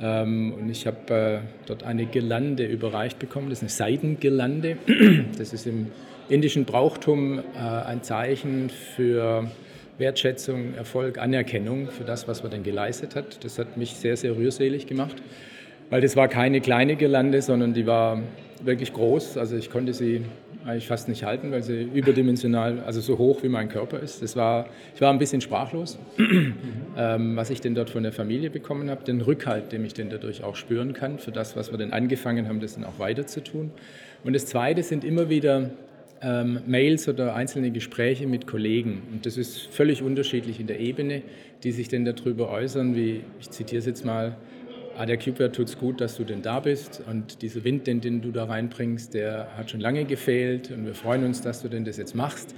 Ähm, 0.00 0.52
und 0.52 0.68
ich 0.68 0.86
habe 0.86 1.14
äh, 1.14 1.38
dort 1.66 1.84
eine 1.84 2.06
Girlande 2.06 2.64
überreicht 2.66 3.18
bekommen. 3.18 3.48
Das 3.50 3.62
ist 3.62 3.62
eine 3.62 3.90
Seidengirlande. 3.90 4.76
Das 5.38 5.52
ist 5.52 5.66
im 5.66 5.88
indischen 6.28 6.64
Brauchtum 6.64 7.38
äh, 7.38 7.58
ein 7.58 8.02
Zeichen 8.02 8.70
für 8.70 9.50
Wertschätzung, 9.98 10.74
Erfolg, 10.74 11.18
Anerkennung 11.18 11.88
für 11.88 12.04
das, 12.04 12.28
was 12.28 12.42
man 12.42 12.52
denn 12.52 12.62
geleistet 12.62 13.16
hat. 13.16 13.44
Das 13.44 13.58
hat 13.58 13.76
mich 13.76 13.94
sehr, 13.94 14.16
sehr 14.16 14.36
rührselig 14.36 14.86
gemacht, 14.86 15.16
weil 15.90 16.00
das 16.00 16.16
war 16.16 16.28
keine 16.28 16.60
kleine 16.60 16.96
Girlande, 16.96 17.40
sondern 17.42 17.74
die 17.74 17.86
war 17.86 18.22
wirklich 18.62 18.92
groß. 18.92 19.38
Also 19.38 19.56
ich 19.56 19.70
konnte 19.70 19.94
sie 19.94 20.22
eigentlich 20.66 20.88
fast 20.88 21.08
nicht 21.08 21.22
halten, 21.22 21.52
weil 21.52 21.62
sie 21.62 21.82
überdimensional, 21.82 22.80
also 22.84 23.00
so 23.00 23.18
hoch 23.18 23.42
wie 23.44 23.48
mein 23.48 23.68
Körper 23.68 24.00
ist. 24.00 24.20
Das 24.20 24.34
war, 24.34 24.66
ich 24.94 25.00
war 25.00 25.12
ein 25.12 25.18
bisschen 25.18 25.40
sprachlos, 25.40 25.96
ähm, 26.98 27.36
was 27.36 27.50
ich 27.50 27.60
denn 27.60 27.76
dort 27.76 27.88
von 27.88 28.02
der 28.02 28.12
Familie 28.12 28.50
bekommen 28.50 28.90
habe, 28.90 29.04
den 29.04 29.20
Rückhalt, 29.20 29.70
den 29.70 29.84
ich 29.84 29.94
denn 29.94 30.10
dadurch 30.10 30.42
auch 30.42 30.56
spüren 30.56 30.92
kann, 30.92 31.18
für 31.20 31.30
das, 31.30 31.56
was 31.56 31.70
wir 31.70 31.78
denn 31.78 31.92
angefangen 31.92 32.48
haben, 32.48 32.58
das 32.58 32.74
dann 32.74 32.84
auch 32.84 32.98
weiter 32.98 33.26
zu 33.26 33.44
tun. 33.44 33.70
Und 34.24 34.32
das 34.32 34.46
Zweite 34.46 34.82
sind 34.82 35.04
immer 35.04 35.30
wieder 35.30 35.70
ähm, 36.22 36.60
Mails 36.66 37.08
oder 37.08 37.34
einzelne 37.34 37.70
Gespräche 37.70 38.26
mit 38.26 38.46
Kollegen. 38.46 39.02
Und 39.12 39.26
das 39.26 39.36
ist 39.36 39.66
völlig 39.68 40.02
unterschiedlich 40.02 40.60
in 40.60 40.66
der 40.66 40.80
Ebene, 40.80 41.22
die 41.62 41.72
sich 41.72 41.88
denn 41.88 42.04
darüber 42.04 42.50
äußern, 42.50 42.94
wie, 42.94 43.22
ich 43.40 43.50
zitiere 43.50 43.80
es 43.80 43.86
jetzt 43.86 44.04
mal, 44.04 44.36
ah, 44.96 45.06
der 45.06 45.18
Cubeware 45.18 45.50
es 45.62 45.78
gut, 45.78 46.00
dass 46.00 46.16
du 46.16 46.24
denn 46.24 46.42
da 46.42 46.60
bist 46.60 47.02
und 47.08 47.42
dieser 47.42 47.64
Wind, 47.64 47.86
den, 47.86 48.00
den 48.00 48.22
du 48.22 48.30
da 48.30 48.44
reinbringst, 48.44 49.14
der 49.14 49.48
hat 49.56 49.70
schon 49.70 49.80
lange 49.80 50.04
gefehlt 50.04 50.70
und 50.70 50.86
wir 50.86 50.94
freuen 50.94 51.24
uns, 51.24 51.42
dass 51.42 51.62
du 51.62 51.68
denn 51.68 51.84
das 51.84 51.96
jetzt 51.96 52.14
machst. 52.14 52.54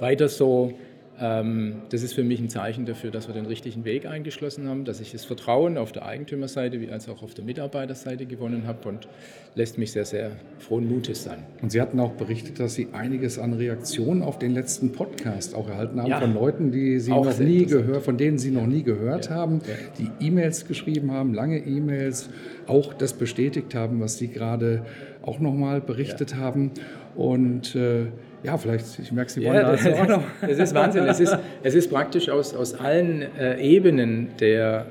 Weiter 0.00 0.28
so, 0.28 0.74
das 1.20 2.02
ist 2.04 2.12
für 2.12 2.22
mich 2.22 2.38
ein 2.38 2.48
Zeichen 2.48 2.86
dafür, 2.86 3.10
dass 3.10 3.26
wir 3.26 3.34
den 3.34 3.46
richtigen 3.46 3.84
Weg 3.84 4.06
eingeschlossen 4.06 4.68
haben, 4.68 4.84
dass 4.84 5.00
ich 5.00 5.10
das 5.10 5.24
Vertrauen 5.24 5.76
auf 5.76 5.90
der 5.90 6.06
Eigentümerseite 6.06 6.80
wie 6.80 6.92
als 6.92 7.08
auch 7.08 7.24
auf 7.24 7.34
der 7.34 7.44
Mitarbeiterseite 7.44 8.24
gewonnen 8.24 8.68
habe 8.68 8.88
und 8.88 9.08
lässt 9.56 9.78
mich 9.78 9.90
sehr, 9.90 10.04
sehr 10.04 10.30
frohen 10.60 10.88
Mutes 10.88 11.24
sein. 11.24 11.38
Und 11.60 11.72
Sie 11.72 11.80
hatten 11.80 11.98
auch 11.98 12.12
berichtet, 12.12 12.60
dass 12.60 12.74
Sie 12.74 12.88
einiges 12.92 13.40
an 13.40 13.52
Reaktionen 13.52 14.22
auf 14.22 14.38
den 14.38 14.54
letzten 14.54 14.92
Podcast 14.92 15.56
auch 15.56 15.68
erhalten 15.68 16.00
haben 16.00 16.08
ja, 16.08 16.20
von 16.20 16.34
Leuten, 16.34 16.70
die 16.70 17.00
Sie 17.00 17.10
noch 17.10 17.36
nie 17.36 17.66
gehört, 17.66 18.04
von 18.04 18.16
denen 18.16 18.38
Sie 18.38 18.52
noch 18.52 18.66
nie 18.66 18.84
gehört 18.84 19.28
ja, 19.28 19.34
haben, 19.34 19.60
die 19.98 20.24
E-Mails 20.24 20.68
geschrieben 20.68 21.10
haben, 21.10 21.34
lange 21.34 21.58
E-Mails, 21.58 22.30
auch 22.68 22.94
das 22.94 23.14
bestätigt 23.14 23.74
haben, 23.74 24.00
was 24.00 24.18
Sie 24.18 24.28
gerade 24.28 24.84
auch 25.22 25.40
nochmal 25.40 25.80
berichtet 25.80 26.36
haben. 26.36 26.70
Und 27.16 27.74
äh, 27.74 28.06
ja, 28.42 28.56
vielleicht, 28.56 28.98
ich 28.98 29.12
merke, 29.12 29.30
Sie 29.30 29.44
wollen 29.44 29.56
ja, 29.56 29.72
dazu 29.72 29.90
auch 29.90 30.06
noch. 30.06 30.22
Es 30.48 30.58
ist 30.58 30.74
Wahnsinn. 30.74 31.04
Es 31.04 31.20
ist, 31.20 31.36
es 31.62 31.74
ist 31.74 31.90
praktisch 31.90 32.28
aus, 32.28 32.54
aus 32.54 32.74
allen 32.74 33.22
äh, 33.36 33.60
Ebenen 33.60 34.30
der, 34.40 34.86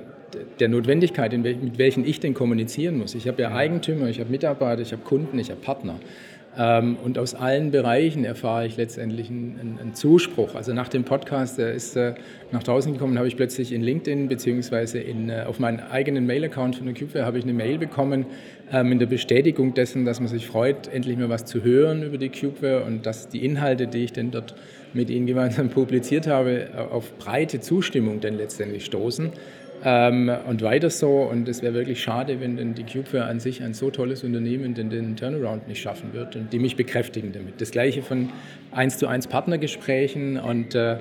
der 0.59 0.67
Notwendigkeit, 0.67 1.31
wel, 1.43 1.55
mit 1.55 1.77
welchen 1.77 2.05
ich 2.05 2.19
denn 2.19 2.33
kommunizieren 2.33 2.97
muss. 2.97 3.15
Ich 3.15 3.27
habe 3.27 3.41
ja 3.41 3.53
Eigentümer, 3.53 4.07
ich 4.07 4.19
habe 4.19 4.29
Mitarbeiter, 4.29 4.81
ich 4.81 4.91
habe 4.91 5.03
Kunden, 5.03 5.39
ich 5.39 5.49
habe 5.49 5.61
Partner. 5.61 5.95
Ähm, 6.57 6.97
und 7.03 7.19
aus 7.19 7.35
allen 7.35 7.69
Bereichen 7.69 8.25
erfahre 8.25 8.65
ich 8.65 8.77
letztendlich 8.77 9.29
einen, 9.29 9.77
einen 9.79 9.93
Zuspruch. 9.93 10.55
Also 10.55 10.73
nach 10.73 10.89
dem 10.89 11.03
Podcast, 11.03 11.59
der 11.59 11.71
ist 11.73 11.95
äh, 11.95 12.15
nach 12.51 12.63
draußen 12.63 12.91
gekommen, 12.93 13.17
habe 13.17 13.27
ich 13.27 13.37
plötzlich 13.37 13.71
in 13.71 13.81
LinkedIn 13.81 14.27
beziehungsweise 14.27 14.99
in, 14.99 15.29
äh, 15.29 15.43
auf 15.45 15.59
meinen 15.59 15.79
eigenen 15.79 16.25
Mail-Account 16.25 16.77
von 16.77 16.87
der 16.87 16.95
Cubeware 16.95 17.25
habe 17.25 17.37
ich 17.37 17.43
eine 17.43 17.53
Mail 17.53 17.77
bekommen 17.77 18.25
in 18.69 18.99
der 18.99 19.05
Bestätigung 19.05 19.73
dessen, 19.73 20.03
dass 20.03 20.19
man 20.19 20.27
sich 20.27 20.45
freut, 20.45 20.89
endlich 20.89 21.17
mal 21.17 21.29
was 21.29 21.45
zu 21.45 21.63
hören 21.63 22.03
über 22.03 22.17
die 22.17 22.29
Cubeware 22.29 22.83
und 22.83 23.05
dass 23.05 23.29
die 23.29 23.45
Inhalte, 23.45 23.87
die 23.87 24.03
ich 24.03 24.11
denn 24.11 24.31
dort 24.31 24.55
mit 24.93 25.09
Ihnen 25.09 25.25
gemeinsam 25.25 25.69
publiziert 25.71 26.27
habe, 26.27 26.67
auf 26.91 27.17
breite 27.17 27.61
Zustimmung 27.61 28.19
denn 28.19 28.35
letztendlich 28.35 28.83
stoßen. 28.83 29.31
Ähm, 29.83 30.31
und 30.47 30.63
weiter 30.63 30.89
so. 30.89 31.21
Und 31.21 31.47
es 31.47 31.61
wäre 31.61 31.73
wirklich 31.73 32.01
schade, 32.01 32.41
wenn 32.41 32.57
denn 32.57 32.73
die 32.73 32.83
Cubeware 32.83 33.25
an 33.25 33.39
sich 33.39 33.61
ein 33.61 33.73
so 33.73 33.91
tolles 33.91 34.23
Unternehmen 34.23 34.73
denn 34.73 34.89
den 34.89 35.15
Turnaround 35.15 35.67
nicht 35.67 35.81
schaffen 35.81 36.13
wird 36.13 36.35
und 36.35 36.51
die 36.51 36.59
mich 36.59 36.75
bekräftigen 36.75 37.31
damit. 37.31 37.61
Das 37.61 37.71
gleiche 37.71 38.01
von 38.01 38.29
1 38.71 38.97
zu 38.97 39.07
1 39.07 39.27
Partnergesprächen 39.27 40.37
und 40.39 40.73
äh, 40.73 40.97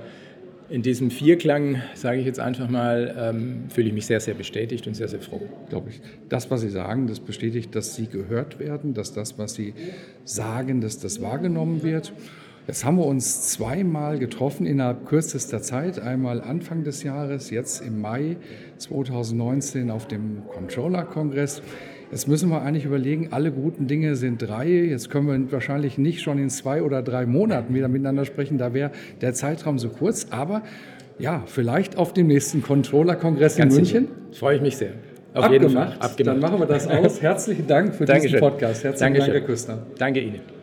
in 0.69 0.83
diesem 0.83 1.11
Vierklang, 1.11 1.83
sage 1.95 2.19
ich 2.19 2.27
jetzt 2.27 2.41
einfach 2.41 2.69
mal, 2.69 3.15
ähm, 3.19 3.65
fühle 3.69 3.89
ich 3.89 3.95
mich 3.95 4.07
sehr, 4.07 4.21
sehr 4.21 4.35
bestätigt 4.35 4.87
und 4.87 4.95
sehr, 4.95 5.09
sehr 5.09 5.21
froh. 5.21 5.43
Glaube 5.69 5.91
ich. 5.91 6.01
Das, 6.29 6.51
was 6.51 6.61
Sie 6.63 6.71
sagen, 6.71 7.07
das 7.07 7.21
bestätigt, 7.21 7.75
dass 7.75 7.95
Sie 7.95 8.07
gehört 8.07 8.59
werden, 8.59 8.95
dass 8.95 9.13
das, 9.13 9.39
was 9.39 9.55
Sie 9.55 9.75
sagen, 10.25 10.81
dass 10.81 10.99
das 10.99 11.21
wahrgenommen 11.21 11.83
wird. 11.83 12.13
Jetzt 12.67 12.85
haben 12.85 12.97
wir 12.97 13.07
uns 13.07 13.53
zweimal 13.53 14.19
getroffen 14.19 14.67
innerhalb 14.67 15.07
kürzester 15.07 15.63
Zeit. 15.63 16.01
Einmal 16.01 16.41
Anfang 16.41 16.83
des 16.83 17.05
Jahres, 17.05 17.51
jetzt 17.51 17.81
im 17.81 18.01
Mai 18.01 18.37
2019 18.79 19.89
auf 19.89 20.09
dem 20.09 20.43
Controller-Kongress. 20.49 21.63
Jetzt 22.11 22.29
müssen 22.29 22.51
wir 22.51 22.63
eigentlich 22.63 22.85
überlegen, 22.85 23.29
alle 23.33 23.51
guten 23.51 23.87
Dinge 23.87 24.17
sind 24.17 24.41
drei. 24.41 24.69
Jetzt 24.69 25.11
können 25.11 25.27
wir 25.27 25.53
wahrscheinlich 25.53 25.99
nicht 25.99 26.21
schon 26.23 26.39
in 26.39 26.51
zwei 26.51 26.83
oder 26.83 27.03
drei 27.03 27.27
Monaten 27.27 27.75
wieder 27.75 27.89
miteinander 27.89 28.25
sprechen. 28.25 28.59
Da 28.59 28.75
wäre 28.75 28.93
der 29.21 29.35
Zeitraum 29.35 29.79
so 29.79 29.89
kurz. 29.89 30.29
Aber 30.31 30.63
ja, 31.19 31.43
vielleicht 31.47 31.97
auf 31.99 32.13
dem 32.13 32.29
nächsten 32.29 32.63
Controller-Kongress 32.63 33.59
in 33.59 33.69
München. 33.69 34.09
Freue 34.33 34.57
ich 34.57 34.63
mich 34.63 34.77
sehr. 34.77 34.91
Auf 35.35 35.45
Abgemacht. 35.45 35.53
jeden 35.53 35.75
Fall. 35.75 35.97
Abgemacht. 35.99 36.27
Dann 36.27 36.39
machen 36.41 36.59
wir 36.61 36.67
das 36.67 36.87
aus. 36.87 37.21
Herzlichen 37.21 37.67
Dank 37.67 37.95
für 37.95 38.05
Dankeschön. 38.05 38.33
diesen 38.33 38.41
Podcast. 38.41 38.85
Herzlichen 38.85 39.15
Dankeschön. 39.15 39.33
Dank, 39.35 39.43
Herr 39.43 39.47
Küstner. 39.47 39.79
Danke 39.99 40.21
Ihnen. 40.21 40.56